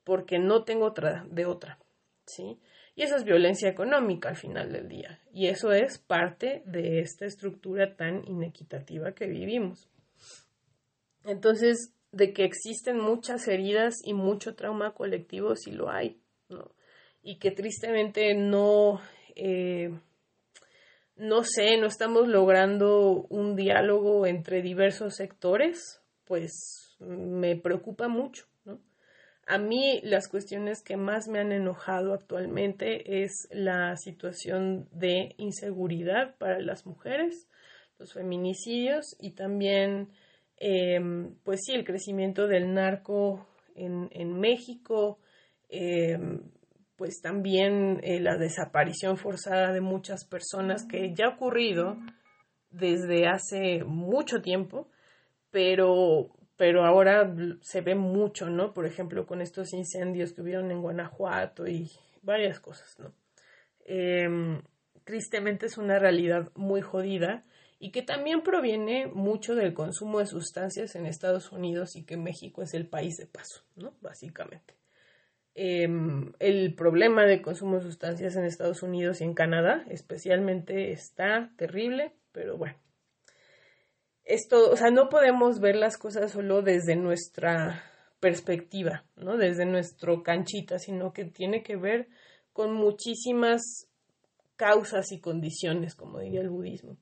Porque 0.04 0.38
no 0.38 0.64
tengo 0.64 0.86
otra 0.86 1.24
de 1.30 1.46
otra, 1.46 1.78
¿sí? 2.26 2.58
Y 2.98 3.02
eso 3.02 3.14
es 3.14 3.22
violencia 3.22 3.68
económica 3.68 4.28
al 4.28 4.36
final 4.36 4.72
del 4.72 4.88
día. 4.88 5.20
Y 5.32 5.46
eso 5.46 5.70
es 5.72 5.98
parte 5.98 6.64
de 6.66 6.98
esta 6.98 7.26
estructura 7.26 7.94
tan 7.94 8.26
inequitativa 8.26 9.12
que 9.12 9.28
vivimos. 9.28 9.88
Entonces, 11.24 11.94
de 12.12 12.32
que 12.32 12.44
existen 12.44 12.98
muchas 12.98 13.46
heridas 13.48 13.96
y 14.04 14.14
mucho 14.14 14.54
trauma 14.54 14.94
colectivo, 14.94 15.56
sí 15.56 15.72
lo 15.72 15.90
hay, 15.90 16.20
¿no? 16.48 16.74
Y 17.22 17.38
que 17.38 17.50
tristemente 17.50 18.34
no, 18.34 19.00
eh, 19.34 19.90
no 21.16 21.44
sé, 21.44 21.76
no 21.76 21.86
estamos 21.86 22.28
logrando 22.28 23.26
un 23.28 23.56
diálogo 23.56 24.26
entre 24.26 24.62
diversos 24.62 25.16
sectores, 25.16 26.00
pues 26.24 26.96
me 26.98 27.56
preocupa 27.56 28.08
mucho. 28.08 28.46
A 29.50 29.56
mí 29.56 30.00
las 30.02 30.28
cuestiones 30.28 30.82
que 30.82 30.98
más 30.98 31.26
me 31.26 31.38
han 31.38 31.52
enojado 31.52 32.12
actualmente 32.12 33.24
es 33.24 33.48
la 33.50 33.96
situación 33.96 34.86
de 34.92 35.34
inseguridad 35.38 36.36
para 36.36 36.60
las 36.60 36.84
mujeres, 36.84 37.48
los 37.98 38.12
feminicidios 38.12 39.16
y 39.18 39.30
también, 39.30 40.10
em, 40.60 41.34
pues 41.44 41.60
sí, 41.64 41.72
el 41.72 41.84
crecimiento 41.84 42.46
del 42.46 42.72
narco 42.72 43.46
en, 43.74 44.08
en 44.12 44.38
México, 44.38 45.18
em, 45.68 46.50
pues 46.96 47.20
también 47.20 48.00
eh, 48.02 48.20
la 48.20 48.36
desaparición 48.36 49.16
forzada 49.16 49.72
de 49.72 49.80
muchas 49.80 50.26
personas 50.26 50.84
que 50.84 51.14
ya 51.14 51.26
ha 51.26 51.34
ocurrido 51.36 51.96
desde 52.70 53.28
hace 53.28 53.84
mucho 53.84 54.42
tiempo, 54.42 54.88
pero 55.50 56.30
pero 56.58 56.84
ahora 56.84 57.32
se 57.60 57.82
ve 57.82 57.94
mucho, 57.94 58.50
¿no? 58.50 58.74
Por 58.74 58.84
ejemplo, 58.84 59.26
con 59.26 59.40
estos 59.40 59.72
incendios 59.72 60.32
que 60.32 60.42
hubieron 60.42 60.72
en 60.72 60.82
Guanajuato 60.82 61.68
y 61.68 61.88
varias 62.20 62.58
cosas, 62.58 62.98
¿no? 62.98 63.14
Em, 63.84 64.60
tristemente 65.04 65.66
es 65.66 65.78
una 65.78 66.00
realidad 66.00 66.50
muy 66.56 66.80
jodida 66.80 67.44
y 67.78 67.92
que 67.92 68.02
también 68.02 68.42
proviene 68.42 69.06
mucho 69.06 69.54
del 69.54 69.74
consumo 69.74 70.18
de 70.18 70.26
sustancias 70.26 70.96
en 70.96 71.06
Estados 71.06 71.52
Unidos 71.52 71.94
y 71.96 72.04
que 72.04 72.16
México 72.16 72.62
es 72.62 72.74
el 72.74 72.88
país 72.88 73.16
de 73.16 73.26
paso, 73.26 73.62
¿no? 73.76 73.94
Básicamente. 74.00 74.74
Em, 75.54 76.32
el 76.38 76.74
problema 76.74 77.24
de 77.24 77.42
consumo 77.42 77.76
de 77.76 77.82
sustancias 77.82 78.36
en 78.36 78.44
Estados 78.44 78.82
Unidos 78.82 79.20
y 79.20 79.24
en 79.24 79.34
Canadá 79.34 79.84
especialmente 79.88 80.92
está 80.92 81.52
terrible, 81.56 82.12
pero 82.32 82.56
bueno, 82.56 82.76
esto, 84.24 84.70
o 84.70 84.76
sea, 84.76 84.90
no 84.90 85.08
podemos 85.08 85.58
ver 85.58 85.74
las 85.76 85.96
cosas 85.96 86.32
solo 86.32 86.62
desde 86.62 86.96
nuestra 86.96 87.82
perspectiva, 88.20 89.04
¿no? 89.16 89.36
Desde 89.36 89.64
nuestro 89.64 90.22
canchita, 90.22 90.78
sino 90.78 91.12
que 91.12 91.24
tiene 91.24 91.62
que 91.62 91.76
ver 91.76 92.08
con 92.52 92.74
muchísimas 92.74 93.88
causas 94.56 95.12
y 95.12 95.20
condiciones, 95.20 95.94
como 95.94 96.18
diría 96.18 96.40
el 96.40 96.50
budismo. 96.50 96.98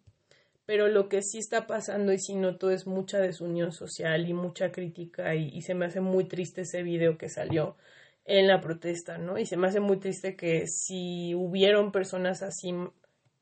Pero 0.66 0.88
lo 0.88 1.08
que 1.08 1.22
sí 1.22 1.38
está 1.38 1.66
pasando 1.66 2.12
y 2.12 2.18
sí 2.18 2.34
noto 2.34 2.70
es 2.70 2.86
mucha 2.86 3.18
desunión 3.18 3.72
social 3.72 4.28
y 4.28 4.34
mucha 4.34 4.72
crítica 4.72 5.34
y, 5.34 5.48
y 5.48 5.62
se 5.62 5.74
me 5.74 5.86
hace 5.86 6.00
muy 6.00 6.24
triste 6.24 6.62
ese 6.62 6.82
video 6.82 7.16
que 7.16 7.28
salió 7.28 7.76
en 8.24 8.48
la 8.48 8.60
protesta, 8.60 9.18
¿no? 9.18 9.38
Y 9.38 9.46
se 9.46 9.56
me 9.56 9.68
hace 9.68 9.80
muy 9.80 9.98
triste 9.98 10.36
que 10.36 10.66
si 10.66 11.34
hubieron 11.34 11.92
personas 11.92 12.42
así 12.42 12.74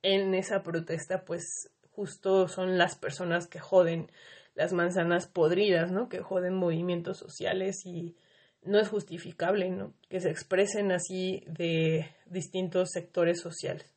en 0.03 0.35
esa 0.35 0.63
protesta, 0.63 1.25
pues 1.25 1.71
justo 1.93 2.49
son 2.49 2.77
las 2.77 2.97
personas 2.97 3.47
que 3.47 3.59
joden 3.59 4.11
las 4.55 4.73
manzanas 4.73 5.27
podridas, 5.27 5.91
¿no? 5.91 6.09
Que 6.09 6.21
joden 6.21 6.55
movimientos 6.55 7.19
sociales 7.19 7.87
y 7.87 8.17
no 8.63 8.79
es 8.79 8.89
justificable, 8.89 9.71
¿no? 9.71 9.95
Que 10.09 10.21
se 10.21 10.31
expresen 10.31 10.93
así 10.93 11.43
de 11.47 12.07
distintos 12.27 12.91
sectores 12.91 13.41
sociales. 13.41 13.94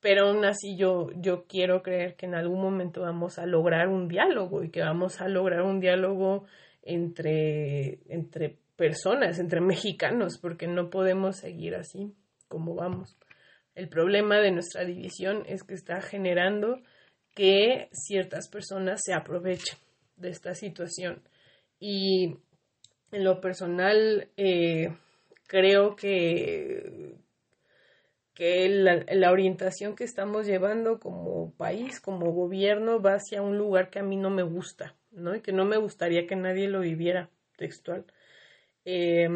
Pero 0.00 0.28
aún 0.28 0.44
así 0.44 0.76
yo, 0.76 1.10
yo 1.16 1.44
quiero 1.46 1.82
creer 1.82 2.14
que 2.14 2.26
en 2.26 2.34
algún 2.34 2.60
momento 2.60 3.02
vamos 3.02 3.38
a 3.38 3.46
lograr 3.46 3.88
un 3.88 4.08
diálogo 4.08 4.62
y 4.62 4.70
que 4.70 4.80
vamos 4.80 5.20
a 5.20 5.28
lograr 5.28 5.62
un 5.62 5.80
diálogo 5.80 6.44
entre, 6.82 7.98
entre 8.08 8.58
personas, 8.76 9.38
entre 9.38 9.60
mexicanos, 9.60 10.38
porque 10.38 10.66
no 10.66 10.90
podemos 10.90 11.36
seguir 11.36 11.74
así 11.74 12.14
como 12.48 12.74
vamos. 12.74 13.16
El 13.74 13.88
problema 13.88 14.38
de 14.38 14.50
nuestra 14.50 14.84
división 14.84 15.44
es 15.46 15.62
que 15.62 15.74
está 15.74 16.00
generando 16.00 16.80
que 17.34 17.88
ciertas 17.92 18.48
personas 18.48 19.00
se 19.04 19.14
aprovechen 19.14 19.78
de 20.16 20.30
esta 20.30 20.54
situación. 20.54 21.22
Y 21.78 22.38
en 23.12 23.24
lo 23.24 23.40
personal, 23.40 24.28
eh, 24.36 24.96
creo 25.46 25.94
que, 25.94 27.14
que 28.38 28.68
la, 28.68 29.32
orientación 29.32 29.96
que 29.96 30.04
estamos 30.04 30.46
llevando 30.46 31.00
como 31.00 31.50
país, 31.56 31.98
como 31.98 32.30
gobierno, 32.30 33.02
va 33.02 33.14
hacia 33.14 33.42
un 33.42 33.58
lugar 33.58 33.90
que 33.90 33.98
a 33.98 34.04
mí 34.04 34.14
no 34.14 34.30
me 34.30 34.44
gusta, 34.44 34.94
¿no? 35.10 35.34
Y 35.34 35.40
que 35.40 35.50
no 35.50 35.64
me 35.64 35.76
gustaría 35.76 36.28
que 36.28 36.36
nadie 36.36 36.68
lo 36.68 36.78
viviera 36.78 37.30
textual. 37.56 38.04
Eh, 38.84 39.28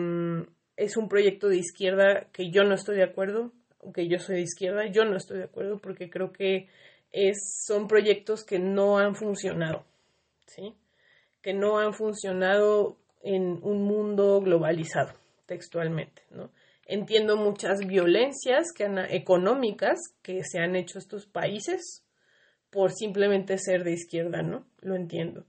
es 0.76 0.96
un 0.96 1.08
proyecto 1.08 1.48
de 1.48 1.56
izquierda 1.56 2.28
que 2.32 2.52
yo 2.52 2.62
no 2.62 2.76
estoy 2.76 2.94
de 2.94 3.02
acuerdo, 3.02 3.50
aunque 3.82 4.06
yo 4.06 4.20
soy 4.20 4.36
de 4.36 4.42
izquierda, 4.42 4.86
yo 4.86 5.04
no 5.04 5.16
estoy 5.16 5.38
de 5.38 5.44
acuerdo 5.46 5.80
porque 5.80 6.08
creo 6.08 6.32
que 6.32 6.68
es, 7.10 7.64
son 7.66 7.88
proyectos 7.88 8.44
que 8.44 8.60
no 8.60 8.98
han 8.98 9.16
funcionado, 9.16 9.84
¿sí? 10.46 10.76
Que 11.42 11.54
no 11.54 11.80
han 11.80 11.92
funcionado 11.92 12.98
en 13.24 13.58
un 13.64 13.82
mundo 13.82 14.40
globalizado, 14.42 15.12
textualmente, 15.46 16.22
¿no? 16.30 16.50
Entiendo 16.86 17.36
muchas 17.36 17.86
violencias 17.86 18.72
que 18.72 18.86
económicas 19.10 19.98
que 20.22 20.42
se 20.44 20.58
han 20.58 20.74
hecho 20.76 20.98
estos 20.98 21.26
países 21.26 22.04
por 22.70 22.90
simplemente 22.90 23.58
ser 23.58 23.84
de 23.84 23.92
izquierda, 23.92 24.42
¿no? 24.42 24.66
Lo 24.80 24.96
entiendo. 24.96 25.44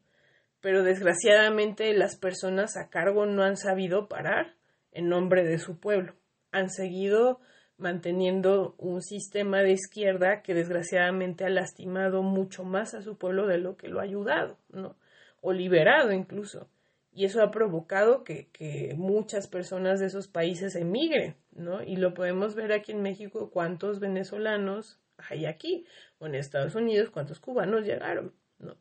Pero 0.62 0.84
desgraciadamente 0.84 1.94
las 1.94 2.18
personas 2.18 2.78
a 2.78 2.90
cargo 2.90 3.26
no 3.26 3.44
han 3.44 3.58
sabido 3.58 4.08
parar 4.08 4.56
en 4.92 5.10
nombre 5.10 5.44
de 5.44 5.58
su 5.58 5.80
pueblo. 5.80 6.14
Han 6.52 6.70
seguido 6.70 7.40
manteniendo 7.78 8.76
un 8.78 9.02
sistema 9.02 9.62
de 9.62 9.72
izquierda 9.72 10.42
que 10.42 10.54
desgraciadamente 10.54 11.46
ha 11.46 11.50
lastimado 11.50 12.22
mucho 12.22 12.64
más 12.64 12.94
a 12.94 13.02
su 13.02 13.18
pueblo 13.18 13.48
de 13.48 13.58
lo 13.58 13.76
que 13.76 13.88
lo 13.88 14.00
ha 14.00 14.04
ayudado, 14.04 14.58
¿no? 14.70 14.96
O 15.42 15.52
liberado 15.52 16.12
incluso. 16.12 16.70
Y 17.16 17.26
eso 17.26 17.44
ha 17.44 17.52
provocado 17.52 18.24
que, 18.24 18.48
que 18.52 18.96
muchas 18.98 19.48
personas 19.48 20.00
de 20.00 20.08
esos 20.08 20.28
países 20.28 20.76
emigren, 20.76 21.36
¿no? 21.52 21.84
Y 21.84 21.96
lo 21.96 22.14
podemos 22.14 22.56
ver 22.56 22.72
aquí 22.72 22.92
en 22.92 23.04
México, 23.04 23.52
cuántos 23.52 24.00
venezolanos 24.00 25.00
hay 25.18 25.46
aquí, 25.46 25.86
o 26.20 26.26
en 26.26 26.36
Estados 26.36 26.76
Unidos, 26.76 27.12
cuántos 27.12 27.40
cubanos 27.40 27.86
llegaron, 27.86 28.34
¿no? 28.58 28.78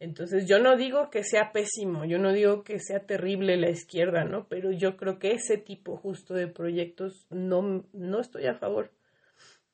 Entonces 0.00 0.46
yo 0.46 0.58
no 0.58 0.76
digo 0.76 1.10
que 1.10 1.22
sea 1.22 1.52
pésimo, 1.52 2.04
yo 2.04 2.18
no 2.18 2.32
digo 2.32 2.64
que 2.64 2.78
sea 2.80 3.00
terrible 3.00 3.56
la 3.56 3.70
izquierda, 3.70 4.24
¿no? 4.24 4.48
Pero 4.48 4.70
yo 4.70 4.96
creo 4.96 5.18
que 5.18 5.32
ese 5.32 5.56
tipo 5.56 5.96
justo 5.96 6.34
de 6.34 6.46
proyectos 6.46 7.26
no, 7.30 7.84
no 7.92 8.20
estoy 8.20 8.46
a 8.46 8.54
favor, 8.54 8.90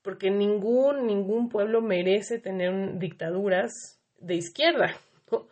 porque 0.02 0.30
ningún, 0.30 1.06
ningún 1.06 1.48
pueblo 1.48 1.80
merece 1.80 2.38
tener 2.38 2.98
dictaduras 2.98 4.00
de 4.18 4.34
izquierda, 4.34 4.94
¿no? 5.32 5.48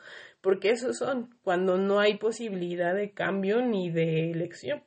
Porque 0.49 0.71
esos 0.71 0.97
son 0.97 1.29
cuando 1.43 1.77
no 1.77 2.01
hay 2.01 2.17
posibilidad 2.17 2.95
de 2.95 3.13
cambio 3.13 3.61
ni 3.61 3.91
de 3.91 4.31
elección. 4.31 4.83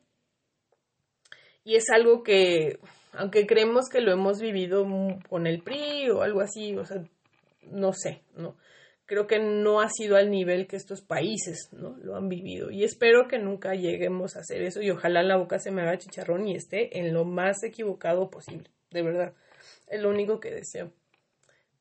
Y 1.64 1.76
es 1.76 1.92
algo 1.92 2.24
que, 2.24 2.80
aunque 3.12 3.46
creemos 3.46 3.88
que 3.88 4.02
lo 4.02 4.12
hemos 4.12 4.42
vivido 4.42 4.88
con 5.30 5.46
el 5.46 5.62
PRI 5.62 6.10
o 6.10 6.24
algo 6.24 6.42
así, 6.42 6.76
o 6.76 6.84
sea, 6.84 7.04
no 7.70 7.94
sé, 7.94 8.24
¿no? 8.36 8.58
Creo 9.06 9.28
que 9.28 9.38
no 9.38 9.82
ha 9.82 9.90
sido 9.90 10.16
al 10.16 10.32
nivel 10.32 10.66
que 10.66 10.78
estos 10.78 11.04
países, 11.04 11.70
¿no? 11.74 11.96
Lo 11.98 12.16
han 12.16 12.28
vivido. 12.28 12.72
Y 12.72 12.84
espero 12.84 13.28
que 13.28 13.38
nunca 13.38 13.76
lleguemos 13.76 14.36
a 14.36 14.40
hacer 14.40 14.64
eso 14.64 14.82
y 14.82 14.90
ojalá 14.90 15.22
la 15.22 15.38
boca 15.38 15.60
se 15.60 15.70
me 15.70 15.84
haga 15.84 16.00
chicharrón 16.00 16.48
y 16.48 16.56
esté 16.56 16.98
en 16.98 17.14
lo 17.14 17.24
más 17.24 17.62
equivocado 17.62 18.32
posible, 18.32 18.72
de 18.90 19.04
verdad. 19.04 19.36
Es 19.86 20.02
lo 20.02 20.10
único 20.10 20.40
que 20.40 20.50
deseo. 20.50 20.92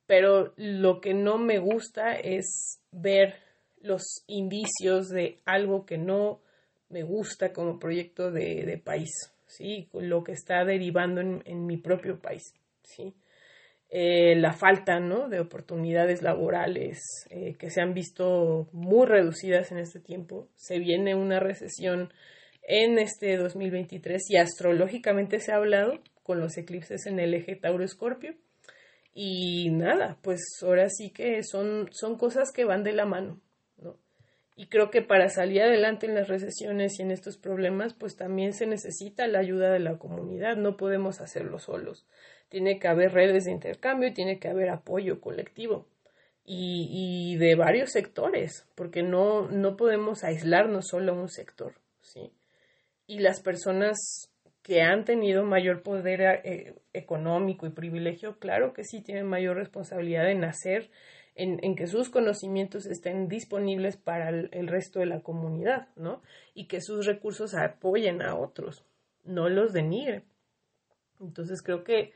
Pero 0.06 0.52
lo 0.56 1.00
que 1.00 1.14
no 1.14 1.38
me 1.38 1.58
gusta 1.60 2.12
es 2.12 2.82
ver 2.92 3.48
los 3.80 4.24
indicios 4.26 5.08
de 5.08 5.38
algo 5.44 5.86
que 5.86 5.98
no 5.98 6.40
me 6.88 7.02
gusta 7.02 7.52
como 7.52 7.78
proyecto 7.78 8.30
de, 8.30 8.80
país, 8.84 9.10
¿sí? 9.46 9.88
Lo 9.92 10.22
que 10.24 10.32
está 10.32 10.64
derivando 10.64 11.20
en, 11.20 11.66
mi 11.66 11.76
propio 11.76 12.20
país, 12.20 12.54
¿sí? 12.82 13.14
Eh, 13.92 14.36
la 14.36 14.52
falta 14.52 15.00
¿no? 15.00 15.28
de 15.28 15.40
oportunidades 15.40 16.22
laborales 16.22 17.00
eh, 17.28 17.56
que 17.58 17.70
se 17.70 17.80
han 17.80 17.92
visto 17.92 18.68
muy 18.70 19.06
reducidas 19.06 19.72
en 19.72 19.78
este 19.78 19.98
tiempo. 19.98 20.48
Se 20.54 20.78
viene 20.78 21.16
una 21.16 21.40
recesión 21.40 22.12
en 22.62 23.00
este 23.00 23.36
2023 23.36 24.30
y 24.30 24.36
astrológicamente 24.36 25.40
se 25.40 25.50
ha 25.50 25.56
hablado 25.56 26.00
con 26.22 26.38
los 26.38 26.56
eclipses 26.56 27.06
en 27.06 27.18
el 27.18 27.34
eje 27.34 27.56
Tauro-Escorpio. 27.56 28.36
Y 29.12 29.70
nada, 29.70 30.18
pues 30.22 30.40
ahora 30.62 30.88
sí 30.88 31.10
que 31.10 31.42
son, 31.42 31.88
son 31.90 32.16
cosas 32.16 32.52
que 32.52 32.64
van 32.64 32.84
de 32.84 32.92
la 32.92 33.06
mano. 33.06 33.40
Y 34.56 34.66
creo 34.66 34.90
que 34.90 35.00
para 35.02 35.28
salir 35.28 35.62
adelante 35.62 36.06
en 36.06 36.14
las 36.14 36.28
recesiones 36.28 36.98
y 36.98 37.02
en 37.02 37.10
estos 37.10 37.38
problemas, 37.38 37.94
pues 37.94 38.16
también 38.16 38.52
se 38.52 38.66
necesita 38.66 39.26
la 39.26 39.38
ayuda 39.38 39.72
de 39.72 39.78
la 39.78 39.96
comunidad, 39.96 40.56
no 40.56 40.76
podemos 40.76 41.20
hacerlo 41.20 41.58
solos. 41.58 42.06
Tiene 42.48 42.78
que 42.78 42.88
haber 42.88 43.12
redes 43.12 43.44
de 43.44 43.52
intercambio 43.52 44.08
y 44.08 44.14
tiene 44.14 44.38
que 44.38 44.48
haber 44.48 44.70
apoyo 44.70 45.20
colectivo 45.20 45.86
y, 46.44 47.36
de 47.36 47.54
varios 47.54 47.90
sectores, 47.90 48.66
porque 48.74 49.02
no, 49.02 49.48
no 49.48 49.76
podemos 49.76 50.24
aislarnos 50.24 50.88
solo 50.88 51.12
a 51.12 51.20
un 51.20 51.28
sector, 51.28 51.74
¿sí? 52.00 52.32
Y 53.06 53.20
las 53.20 53.40
personas 53.40 54.30
que 54.62 54.82
han 54.82 55.04
tenido 55.04 55.44
mayor 55.44 55.82
poder 55.82 56.40
eh, 56.44 56.74
económico 56.92 57.66
y 57.66 57.70
privilegio, 57.70 58.38
claro 58.38 58.72
que 58.72 58.84
sí 58.84 59.00
tienen 59.00 59.26
mayor 59.26 59.56
responsabilidad 59.56 60.30
en 60.30 60.44
hacer 60.44 60.90
en, 61.34 61.74
que 61.74 61.86
sus 61.86 62.10
conocimientos 62.10 62.86
estén 62.86 63.28
disponibles 63.28 63.96
para 63.96 64.28
el, 64.28 64.68
resto 64.68 65.00
de 65.00 65.06
la 65.06 65.20
comunidad, 65.20 65.88
¿no? 65.96 66.22
Y 66.54 66.66
que 66.66 66.80
sus 66.80 67.06
recursos 67.06 67.54
apoyen 67.54 68.22
a 68.22 68.34
otros, 68.34 68.84
no 69.24 69.48
los 69.48 69.72
denigren. 69.72 70.24
Entonces 71.20 71.62
creo 71.62 71.84
que 71.84 72.12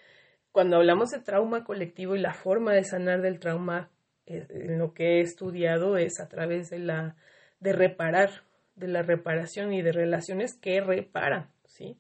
cuando 0.53 0.77
hablamos 0.77 1.11
de 1.11 1.21
trauma 1.21 1.65
colectivo 1.65 2.17
y 2.17 2.21
la 2.21 2.35
forma 2.35 2.73
de 2.75 2.85
sanar 2.85 3.23
del 3.23 3.41
trauma, 3.41 3.91
eh, 4.27 4.47
lo 4.51 4.95
que 4.95 5.19
he 5.19 5.21
estudiado 5.21 5.97
es 5.97 6.21
a 6.21 6.29
través 6.29 6.71
de 6.71 6.79
la 6.79 7.17
de 7.61 7.73
reparar, 7.73 8.31
de 8.77 8.89
la 8.89 9.03
reparación 9.03 9.73
y 9.73 9.81
de 9.81 9.93
relaciones 9.93 10.55
que 10.55 10.81
reparan, 10.81 11.49
¿sí? 11.65 11.99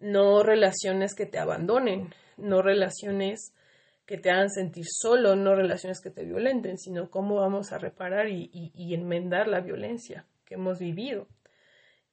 No 0.00 0.42
relaciones 0.42 1.14
que 1.14 1.26
te 1.26 1.38
abandonen, 1.38 2.14
no 2.36 2.62
relaciones 2.62 3.54
que 4.06 4.18
te 4.18 4.30
hagan 4.30 4.50
sentir 4.50 4.84
solo, 4.88 5.34
no 5.34 5.54
relaciones 5.54 6.00
que 6.00 6.10
te 6.10 6.24
violenten, 6.24 6.78
sino 6.78 7.10
cómo 7.10 7.36
vamos 7.36 7.72
a 7.72 7.78
reparar 7.78 8.28
y, 8.28 8.70
enmendar 8.94 9.48
la 9.48 9.60
violencia 9.60 10.26
que 10.44 10.54
hemos 10.54 10.78
vivido. 10.78 11.26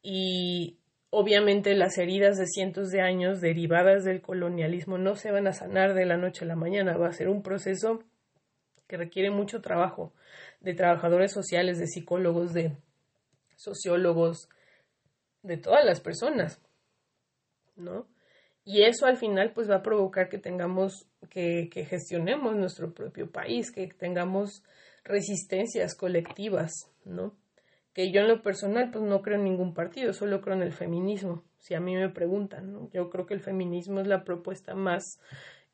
Y 0.01 0.77
obviamente 1.09 1.75
las 1.75 1.97
heridas 1.97 2.37
de 2.37 2.47
cientos 2.47 2.89
de 2.89 3.01
años 3.01 3.41
derivadas 3.41 4.03
del 4.03 4.21
colonialismo 4.21 4.97
no 4.97 5.15
se 5.15 5.31
van 5.31 5.47
a 5.47 5.53
sanar 5.53 5.93
de 5.93 6.05
la 6.05 6.17
noche 6.17 6.45
a 6.45 6.47
la 6.47 6.55
mañana, 6.55 6.97
va 6.97 7.07
a 7.07 7.13
ser 7.13 7.27
un 7.27 7.43
proceso 7.43 8.03
que 8.87 8.97
requiere 8.97 9.29
mucho 9.29 9.61
trabajo 9.61 10.13
de 10.61 10.73
trabajadores 10.73 11.31
sociales, 11.31 11.79
de 11.79 11.87
psicólogos, 11.87 12.53
de 12.53 12.77
sociólogos, 13.55 14.49
de 15.43 15.57
todas 15.57 15.83
las 15.85 16.01
personas, 16.01 16.61
¿no? 17.75 18.07
Y 18.63 18.83
eso 18.83 19.05
al 19.05 19.17
final 19.17 19.53
pues 19.53 19.69
va 19.69 19.77
a 19.77 19.83
provocar 19.83 20.29
que 20.29 20.37
tengamos, 20.37 21.07
que, 21.29 21.69
gestionemos 21.89 22.55
nuestro 22.55 22.93
propio 22.93 23.31
país, 23.31 23.71
que 23.71 23.87
tengamos 23.87 24.63
resistencias 25.03 25.95
colectivas, 25.95 26.91
¿no? 27.05 27.35
Que 27.93 28.11
yo 28.11 28.21
en 28.21 28.27
lo 28.27 28.41
personal 28.41 28.89
pues 28.91 29.03
no 29.03 29.21
creo 29.21 29.37
en 29.37 29.43
ningún 29.43 29.73
partido, 29.73 30.13
solo 30.13 30.41
creo 30.41 30.55
en 30.55 30.63
el 30.63 30.71
feminismo, 30.71 31.43
si 31.59 31.73
a 31.73 31.79
mí 31.79 31.95
me 31.95 32.09
preguntan, 32.09 32.71
¿no? 32.71 32.89
Yo 32.91 33.09
creo 33.09 33.25
que 33.25 33.33
el 33.33 33.41
feminismo 33.41 33.99
es 33.99 34.07
la 34.07 34.23
propuesta 34.23 34.75
más 34.75 35.19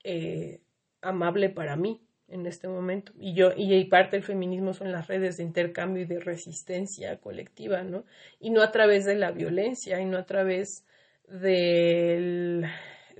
eh, 0.04 0.62
amable 1.02 1.50
para 1.50 1.76
mí 1.76 2.02
en 2.28 2.46
este 2.46 2.68
momento. 2.68 3.14
Y 3.20 3.34
yo, 3.34 3.52
y 3.56 3.84
parte 3.86 4.18
del 4.18 4.24
feminismo 4.24 4.74
son 4.74 4.92
las 4.92 5.08
redes 5.08 5.38
de 5.38 5.44
intercambio 5.44 6.04
y 6.04 6.08
de 6.08 6.20
resistencia 6.20 7.18
colectiva, 7.20 7.84
¿no? 7.84 8.06
Y 8.40 8.50
no 8.50 8.62
a 8.62 8.72
través 8.72 9.06
de 9.06 9.16
la 9.16 9.32
violencia, 9.32 10.00
y 10.02 10.06
no 10.06 10.18
a 10.18 10.26
través 10.26 10.86
del, 11.28 12.66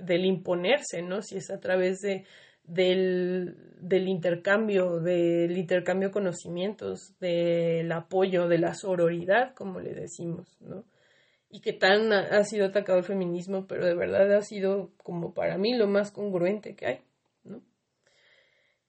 del 0.00 0.24
imponerse, 0.24 1.02
¿no? 1.02 1.22
Si 1.22 1.36
es 1.36 1.50
a 1.50 1.60
través 1.60 2.00
de, 2.00 2.24
del, 2.64 3.56
del 3.80 4.08
intercambio, 4.08 5.00
del 5.00 5.56
intercambio 5.56 6.08
de 6.08 6.12
conocimientos, 6.12 7.14
del 7.18 7.90
apoyo, 7.92 8.48
de 8.48 8.58
la 8.58 8.74
sororidad, 8.74 9.54
como 9.54 9.80
le 9.80 9.94
decimos, 9.94 10.56
¿no? 10.60 10.84
Y 11.50 11.60
que 11.60 11.72
tan 11.72 12.12
ha, 12.12 12.44
sido 12.44 12.66
atacado 12.66 12.98
el 12.98 13.04
feminismo, 13.04 13.66
pero 13.66 13.86
de 13.86 13.94
verdad 13.94 14.30
ha 14.34 14.42
sido 14.42 14.90
como 15.02 15.32
para 15.32 15.56
mí 15.56 15.74
lo 15.74 15.86
más 15.86 16.10
congruente 16.10 16.76
que 16.76 16.86
hay. 16.86 17.00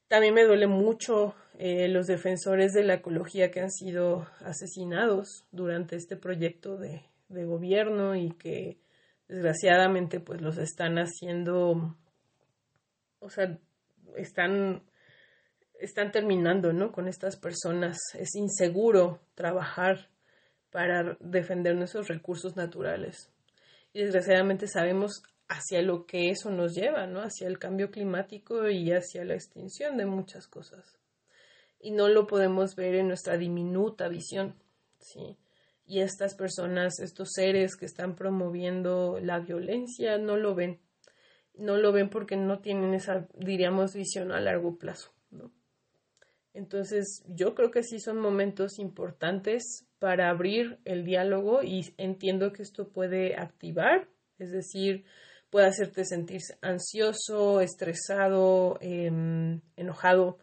También 0.09 0.33
me 0.33 0.43
duele 0.43 0.67
mucho 0.67 1.35
eh, 1.57 1.87
los 1.87 2.07
defensores 2.07 2.73
de 2.73 2.83
la 2.83 2.95
ecología 2.95 3.51
que 3.51 3.61
han 3.61 3.71
sido 3.71 4.27
asesinados 4.39 5.45
durante 5.51 5.95
este 5.95 6.17
proyecto 6.17 6.77
de, 6.77 7.03
de 7.29 7.45
gobierno 7.45 8.15
y 8.15 8.31
que 8.31 8.77
desgraciadamente 9.29 10.19
pues 10.19 10.41
los 10.41 10.57
están 10.57 10.97
haciendo, 10.97 11.95
o 13.19 13.29
sea, 13.29 13.57
están, 14.17 14.83
están 15.79 16.11
terminando, 16.11 16.73
¿no? 16.73 16.91
Con 16.91 17.07
estas 17.07 17.37
personas. 17.37 17.97
Es 18.15 18.35
inseguro 18.35 19.21
trabajar 19.35 20.09
para 20.71 21.15
defender 21.19 21.75
nuestros 21.75 22.07
recursos 22.07 22.57
naturales. 22.57 23.31
Y 23.93 24.01
desgraciadamente 24.01 24.67
sabemos 24.67 25.23
hacia 25.47 25.81
lo 25.81 26.05
que 26.05 26.29
eso 26.29 26.51
nos 26.51 26.73
lleva, 26.73 27.07
¿no? 27.07 27.21
Hacia 27.21 27.47
el 27.47 27.59
cambio 27.59 27.91
climático 27.91 28.69
y 28.69 28.91
hacia 28.91 29.23
la 29.25 29.35
extinción 29.35 29.97
de 29.97 30.05
muchas 30.05 30.47
cosas. 30.47 30.99
Y 31.79 31.91
no 31.91 32.07
lo 32.09 32.27
podemos 32.27 32.75
ver 32.75 32.95
en 32.95 33.07
nuestra 33.07 33.37
diminuta 33.37 34.09
visión, 34.09 34.55
¿sí? 34.99 35.37
Y 35.89 36.01
estas 36.01 36.35
personas, 36.35 36.99
estos 36.99 37.29
seres 37.33 37.75
que 37.75 37.87
están 37.87 38.15
promoviendo 38.15 39.19
la 39.19 39.39
violencia, 39.39 40.19
no 40.19 40.37
lo 40.37 40.53
ven. 40.53 40.79
No 41.55 41.77
lo 41.77 41.91
ven 41.91 42.11
porque 42.11 42.37
no 42.37 42.59
tienen 42.59 42.93
esa, 42.93 43.27
diríamos, 43.35 43.95
visión 43.95 44.31
a 44.31 44.39
largo 44.39 44.77
plazo, 44.77 45.11
¿no? 45.31 45.51
Entonces, 46.53 47.23
yo 47.27 47.55
creo 47.55 47.71
que 47.71 47.81
sí 47.81 47.99
son 47.99 48.19
momentos 48.19 48.77
importantes 48.77 49.87
para 49.97 50.29
abrir 50.29 50.77
el 50.85 51.05
diálogo 51.05 51.63
y 51.63 51.91
entiendo 51.97 52.53
que 52.53 52.61
esto 52.61 52.89
puede 52.89 53.35
activar, 53.35 54.07
es 54.37 54.51
decir, 54.51 55.05
puede 55.49 55.65
hacerte 55.65 56.05
sentir 56.05 56.41
ansioso, 56.61 57.61
estresado, 57.61 58.77
em, 58.81 59.61
enojado, 59.75 60.37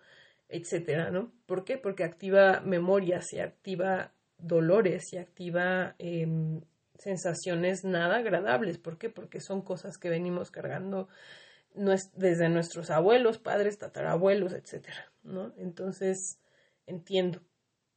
etcétera, 0.49 1.13
¿no? 1.13 1.33
¿Por 1.47 1.65
qué? 1.65 1.79
Porque 1.79 2.03
activa 2.03 2.63
memoria, 2.63 3.21
se 3.21 3.43
activa 3.43 4.13
dolores 4.39 5.13
y 5.13 5.19
activa 5.19 5.95
em, 5.99 6.61
sensaciones 6.99 7.85
nada 7.85 8.17
agradables. 8.17 8.79
¿Por 8.79 8.99
qué? 8.99 9.11
Porque 9.11 9.41
son 9.41 9.63
cosas 9.63 9.99
que 9.99 10.09
venimos 10.09 10.51
cargando 10.51 11.09
desde 12.15 12.49
nuestros 12.49 12.91
abuelos, 12.91 13.39
padres, 13.39 13.79
tatarabuelos, 13.79 14.53
etcétera, 14.55 15.13
¿no? 15.23 15.53
Entonces, 15.59 16.39
entiendo. 16.87 17.41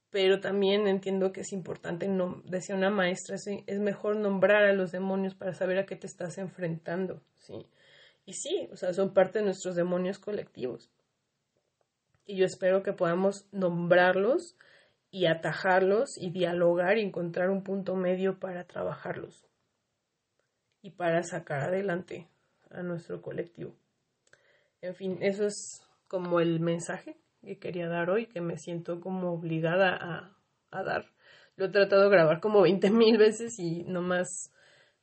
Pero 0.10 0.41
también 0.41 0.88
entiendo 0.88 1.32
que 1.32 1.41
es 1.41 1.54
importante, 1.54 2.08
no, 2.08 2.41
decía 2.45 2.75
una 2.75 2.89
maestra, 2.89 3.36
es 3.36 3.80
mejor 3.80 4.15
nombrar 4.15 4.63
a 4.63 4.73
los 4.73 4.91
demonios 4.91 5.36
para 5.36 5.54
saber 5.54 5.78
a 5.78 5.86
qué 5.86 5.95
te 5.95 6.08
estás 6.08 6.38
enfrentando, 6.39 7.21
¿sí? 7.36 7.67
Y 8.25 8.34
sí, 8.34 8.69
o 8.71 8.75
sea, 8.75 8.93
son 8.93 9.13
parte 9.13 9.39
de 9.39 9.45
nuestros 9.45 9.75
demonios 9.75 10.19
colectivos. 10.19 10.89
Y 12.25 12.38
yo 12.38 12.45
espero 12.45 12.84
que 12.84 12.93
podamos 12.93 13.47
nombrarlos 13.52 14.56
y 15.12 15.26
atajarlos 15.26 16.17
y 16.17 16.32
dialogar 16.32 16.98
y 16.98 17.02
encontrar 17.02 17.50
un 17.50 17.63
punto 17.63 17.95
medio 17.95 18.39
para 18.39 18.65
trabajarlos 18.65 19.45
y 20.82 20.91
para 20.91 21.24
sacar 21.24 21.62
adelante 21.62 22.28
a 22.69 22.84
nuestro 22.84 23.22
colectivo. 23.22 23.76
En 24.82 24.95
fin, 24.95 25.17
eso 25.22 25.45
es 25.45 25.82
como 26.08 26.39
el 26.39 26.60
mensaje 26.60 27.17
que 27.41 27.58
quería 27.58 27.88
dar 27.88 28.10
hoy, 28.10 28.28
que 28.28 28.41
me 28.41 28.58
siento 28.58 29.00
como 29.00 29.34
obligada 29.34 29.95
a, 29.95 30.38
a 30.72 30.84
dar. 30.84 31.06
Lo 31.56 31.65
he 31.65 31.69
tratado 31.69 32.04
de 32.04 32.10
grabar 32.10 32.39
como 32.39 32.62
20 32.62 32.89
mil 32.91 33.17
veces 33.17 33.60
y 33.60 33.84
nomás 33.84 34.52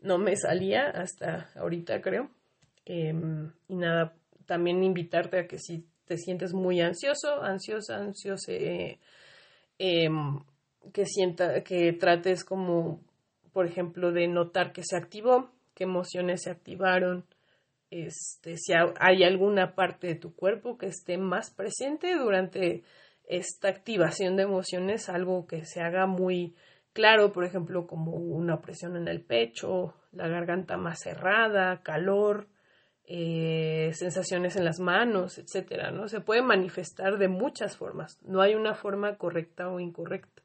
no 0.01 0.19
me 0.19 0.37
salía 0.37 0.89
hasta 0.89 1.51
ahorita, 1.57 2.01
creo. 2.01 2.31
Em, 2.85 3.53
y 3.69 3.77
nada, 3.77 4.15
también 4.47 4.83
invitarte 4.85 5.39
a 5.39 5.47
que 5.47 5.59
si 5.59 5.87
te 6.05 6.17
sientes 6.17 6.55
muy 6.55 6.81
ansioso, 6.81 7.43
ansiosa, 7.43 7.99
ansiosa, 7.99 8.53
eh, 8.53 9.01
em, 9.79 10.41
que 10.93 11.07
sienta, 11.07 11.63
que 11.63 11.93
trates 11.93 12.45
como, 12.45 13.01
por 13.53 13.67
ejemplo, 13.67 14.13
de 14.13 14.29
notar 14.29 14.73
que 14.73 14.83
se 14.85 14.97
activó, 14.97 15.51
qué 15.75 15.85
emociones 15.85 16.43
se 16.43 16.51
activaron, 16.51 17.25
este, 17.91 18.57
si 18.57 18.73
hay 18.73 19.23
alguna 19.23 19.75
parte 19.75 20.09
de 20.09 20.15
tu 20.17 20.35
cuerpo 20.35 20.77
que 20.77 20.87
esté 20.87 21.19
más 21.19 21.51
presente 21.51 22.15
durante 22.17 22.83
esta 23.25 23.69
activación 23.69 24.37
de 24.37 24.45
emociones, 24.45 25.09
algo 25.09 25.47
que 25.47 25.65
se 25.65 25.81
haga 25.81 26.07
muy 26.07 26.55
claro, 26.93 27.33
por 27.33 27.45
ejemplo, 27.45 27.87
como 27.87 28.13
una 28.13 28.61
presión 28.61 28.97
en 28.97 29.09
el 29.09 29.23
pecho, 29.23 29.95
la 30.13 30.29
garganta 30.29 30.77
más 30.77 31.01
cerrada, 31.01 31.83
calor, 31.83 32.49
eh, 33.09 33.93
sensaciones 33.95 34.57
en 34.57 34.65
las 34.65 34.81
manos, 34.81 35.39
etcétera, 35.39 35.93
¿no? 35.93 36.09
Se 36.09 36.21
puede 36.21 36.43
manifestar 36.43 37.19
de 37.19 37.29
muchas 37.29 37.77
formas. 37.77 38.19
No 38.23 38.41
hay 38.43 38.57
una 38.57 38.75
forma 38.75 39.17
correcta 39.17 39.69
o 39.71 39.79
incorrecta. 39.79 40.43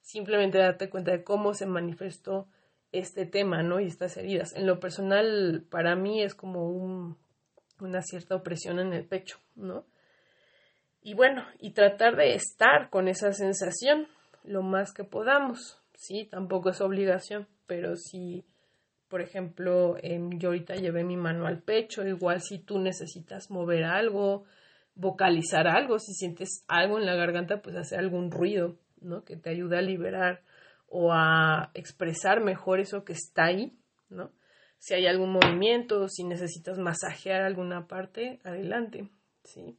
Simplemente 0.00 0.58
date 0.58 0.88
cuenta 0.88 1.10
de 1.10 1.24
cómo 1.24 1.52
se 1.52 1.66
manifestó 1.66 2.48
este 2.92 3.26
tema, 3.26 3.62
¿no? 3.64 3.80
Y 3.80 3.86
estas 3.86 4.16
heridas. 4.16 4.54
En 4.54 4.66
lo 4.66 4.78
personal, 4.78 5.64
para 5.68 5.96
mí 5.96 6.22
es 6.22 6.34
como 6.34 6.68
un, 6.70 7.16
una 7.80 8.02
cierta 8.02 8.36
opresión 8.36 8.78
en 8.78 8.92
el 8.92 9.04
pecho, 9.04 9.38
¿no? 9.56 9.84
Y 11.02 11.14
bueno, 11.14 11.44
y 11.58 11.72
tratar 11.72 12.14
de 12.14 12.34
estar 12.34 12.90
con 12.90 13.08
esa 13.08 13.32
sensación 13.32 14.06
lo 14.44 14.62
más 14.62 14.92
que 14.92 15.02
podamos, 15.02 15.82
¿sí? 15.94 16.28
Tampoco 16.30 16.70
es 16.70 16.80
obligación, 16.80 17.48
pero 17.66 17.96
si 17.96 18.44
por 19.10 19.20
ejemplo, 19.20 19.96
em, 20.02 20.38
yo 20.38 20.50
ahorita 20.50 20.76
llevé 20.76 21.02
mi 21.02 21.16
mano 21.16 21.46
al 21.46 21.60
pecho, 21.62 22.06
igual 22.06 22.40
si 22.40 22.60
tú 22.60 22.78
necesitas 22.78 23.50
mover 23.50 23.82
algo, 23.82 24.44
vocalizar 24.94 25.66
algo, 25.66 25.98
si 25.98 26.14
sientes 26.14 26.64
algo 26.68 26.96
en 26.98 27.06
la 27.06 27.16
garganta, 27.16 27.60
pues 27.60 27.74
hacer 27.76 27.98
algún 27.98 28.30
ruido, 28.30 28.78
¿no? 29.00 29.24
Que 29.24 29.36
te 29.36 29.50
ayude 29.50 29.78
a 29.78 29.82
liberar 29.82 30.42
o 30.86 31.12
a 31.12 31.72
expresar 31.74 32.40
mejor 32.40 32.78
eso 32.78 33.04
que 33.04 33.12
está 33.12 33.46
ahí, 33.46 33.76
¿no? 34.10 34.30
Si 34.78 34.94
hay 34.94 35.06
algún 35.06 35.32
movimiento, 35.32 36.08
si 36.08 36.22
necesitas 36.22 36.78
masajear 36.78 37.42
alguna 37.42 37.88
parte, 37.88 38.38
adelante, 38.44 39.10
¿sí? 39.42 39.76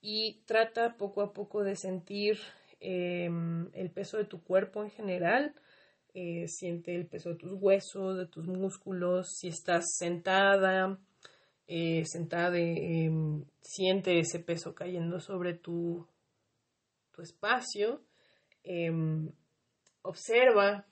Y 0.00 0.42
trata 0.46 0.96
poco 0.96 1.20
a 1.20 1.34
poco 1.34 1.62
de 1.64 1.76
sentir 1.76 2.38
em, 2.80 3.68
el 3.74 3.90
peso 3.90 4.16
de 4.16 4.24
tu 4.24 4.42
cuerpo 4.42 4.82
en 4.82 4.90
general, 4.90 5.54
eh, 6.14 6.46
siente 6.48 6.94
el 6.94 7.06
peso 7.06 7.30
de 7.30 7.36
tus 7.36 7.52
huesos, 7.52 8.16
de 8.16 8.26
tus 8.26 8.46
músculos, 8.46 9.28
si 9.38 9.48
estás 9.48 9.84
sentada, 9.96 10.98
eh, 11.66 12.04
sentada, 12.06 12.58
em, 12.58 13.44
siente 13.60 14.18
ese 14.18 14.40
peso 14.40 14.74
cayendo 14.74 15.20
sobre 15.20 15.54
tu, 15.54 16.06
tu 17.12 17.22
espacio, 17.22 18.02
em, 18.64 19.30
observa, 20.02 20.86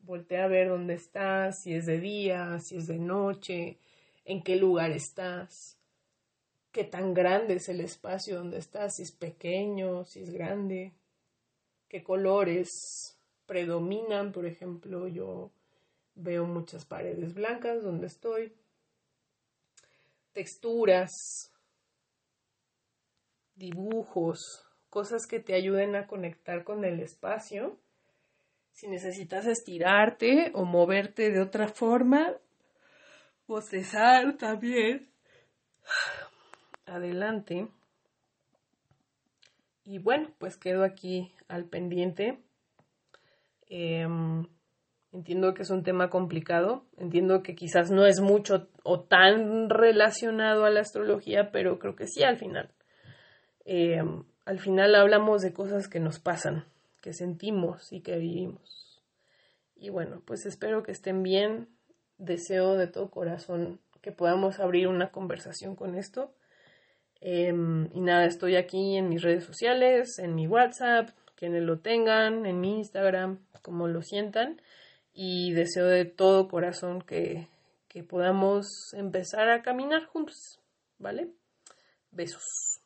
voltea 0.00 0.44
a 0.44 0.48
ver 0.48 0.68
dónde 0.68 0.94
estás, 0.94 1.62
si 1.62 1.74
es 1.74 1.86
de 1.86 1.98
día, 1.98 2.58
si 2.60 2.76
es 2.76 2.86
de 2.86 2.98
noche, 2.98 3.78
en 4.24 4.42
qué 4.42 4.56
lugar 4.56 4.90
estás, 4.90 5.78
qué 6.72 6.84
tan 6.84 7.14
grande 7.14 7.54
es 7.54 7.68
el 7.68 7.80
espacio 7.80 8.36
donde 8.36 8.58
estás, 8.58 8.96
si 8.96 9.02
es 9.02 9.12
pequeño, 9.12 10.04
si 10.04 10.20
es 10.20 10.30
grande, 10.30 10.92
qué 11.88 12.02
colores, 12.02 13.17
predominan, 13.48 14.30
por 14.30 14.46
ejemplo, 14.46 15.08
yo 15.08 15.50
veo 16.14 16.44
muchas 16.44 16.84
paredes 16.84 17.34
blancas 17.34 17.82
donde 17.82 18.06
estoy, 18.06 18.52
texturas, 20.32 21.10
dibujos, 23.56 24.38
cosas 24.90 25.26
que 25.26 25.40
te 25.40 25.54
ayuden 25.54 25.96
a 25.96 26.06
conectar 26.06 26.62
con 26.62 26.84
el 26.84 27.00
espacio. 27.00 27.80
Si 28.72 28.86
necesitas 28.86 29.46
estirarte 29.46 30.52
o 30.54 30.64
moverte 30.64 31.30
de 31.30 31.40
otra 31.40 31.68
forma, 31.68 32.36
bostezar 33.46 34.36
también. 34.36 35.10
Adelante. 36.84 37.68
Y 39.84 39.98
bueno, 39.98 40.30
pues 40.38 40.58
quedo 40.58 40.84
aquí 40.84 41.32
al 41.48 41.64
pendiente 41.64 42.38
Em, 43.68 44.46
entiendo 45.12 45.54
que 45.54 45.62
es 45.62 45.70
un 45.70 45.82
tema 45.82 46.10
complicado, 46.10 46.86
entiendo 46.96 47.42
que 47.42 47.54
quizás 47.54 47.90
no 47.90 48.06
es 48.06 48.20
mucho 48.20 48.68
o 48.82 49.00
tan 49.00 49.70
relacionado 49.70 50.64
a 50.64 50.70
la 50.70 50.80
astrología, 50.80 51.50
pero 51.50 51.78
creo 51.78 51.96
que 51.96 52.06
sí 52.06 52.22
al 52.22 52.38
final. 52.38 52.70
Em, 53.64 54.24
al 54.44 54.58
final 54.58 54.94
hablamos 54.94 55.42
de 55.42 55.52
cosas 55.52 55.88
que 55.88 56.00
nos 56.00 56.18
pasan, 56.18 56.64
que 57.02 57.12
sentimos 57.12 57.92
y 57.92 58.00
que 58.00 58.16
vivimos. 58.16 59.02
Y 59.76 59.90
bueno, 59.90 60.22
pues 60.26 60.46
espero 60.46 60.82
que 60.82 60.92
estén 60.92 61.22
bien. 61.22 61.68
Deseo 62.16 62.76
de 62.76 62.88
todo 62.88 63.10
corazón 63.10 63.80
que 64.00 64.10
podamos 64.10 64.58
abrir 64.58 64.88
una 64.88 65.10
conversación 65.10 65.76
con 65.76 65.94
esto. 65.94 66.34
Em, 67.20 67.88
y 67.92 68.00
nada, 68.00 68.24
estoy 68.24 68.56
aquí 68.56 68.96
en 68.96 69.08
mis 69.08 69.22
redes 69.22 69.44
sociales, 69.44 70.18
en 70.18 70.34
mi 70.34 70.46
WhatsApp, 70.46 71.10
quienes 71.38 71.62
lo 71.62 71.78
tengan, 71.78 72.46
en 72.46 72.60
mi 72.60 72.78
Instagram, 72.78 73.38
como 73.62 73.86
lo 73.86 74.02
sientan. 74.02 74.60
Y 75.14 75.52
deseo 75.52 75.86
de 75.86 76.04
todo 76.04 76.48
corazón 76.48 77.00
que, 77.00 77.48
que 77.88 78.02
podamos 78.02 78.92
empezar 78.92 79.48
a 79.50 79.62
caminar 79.62 80.04
juntos, 80.06 80.60
¿vale? 80.98 81.28
Besos. 82.10 82.77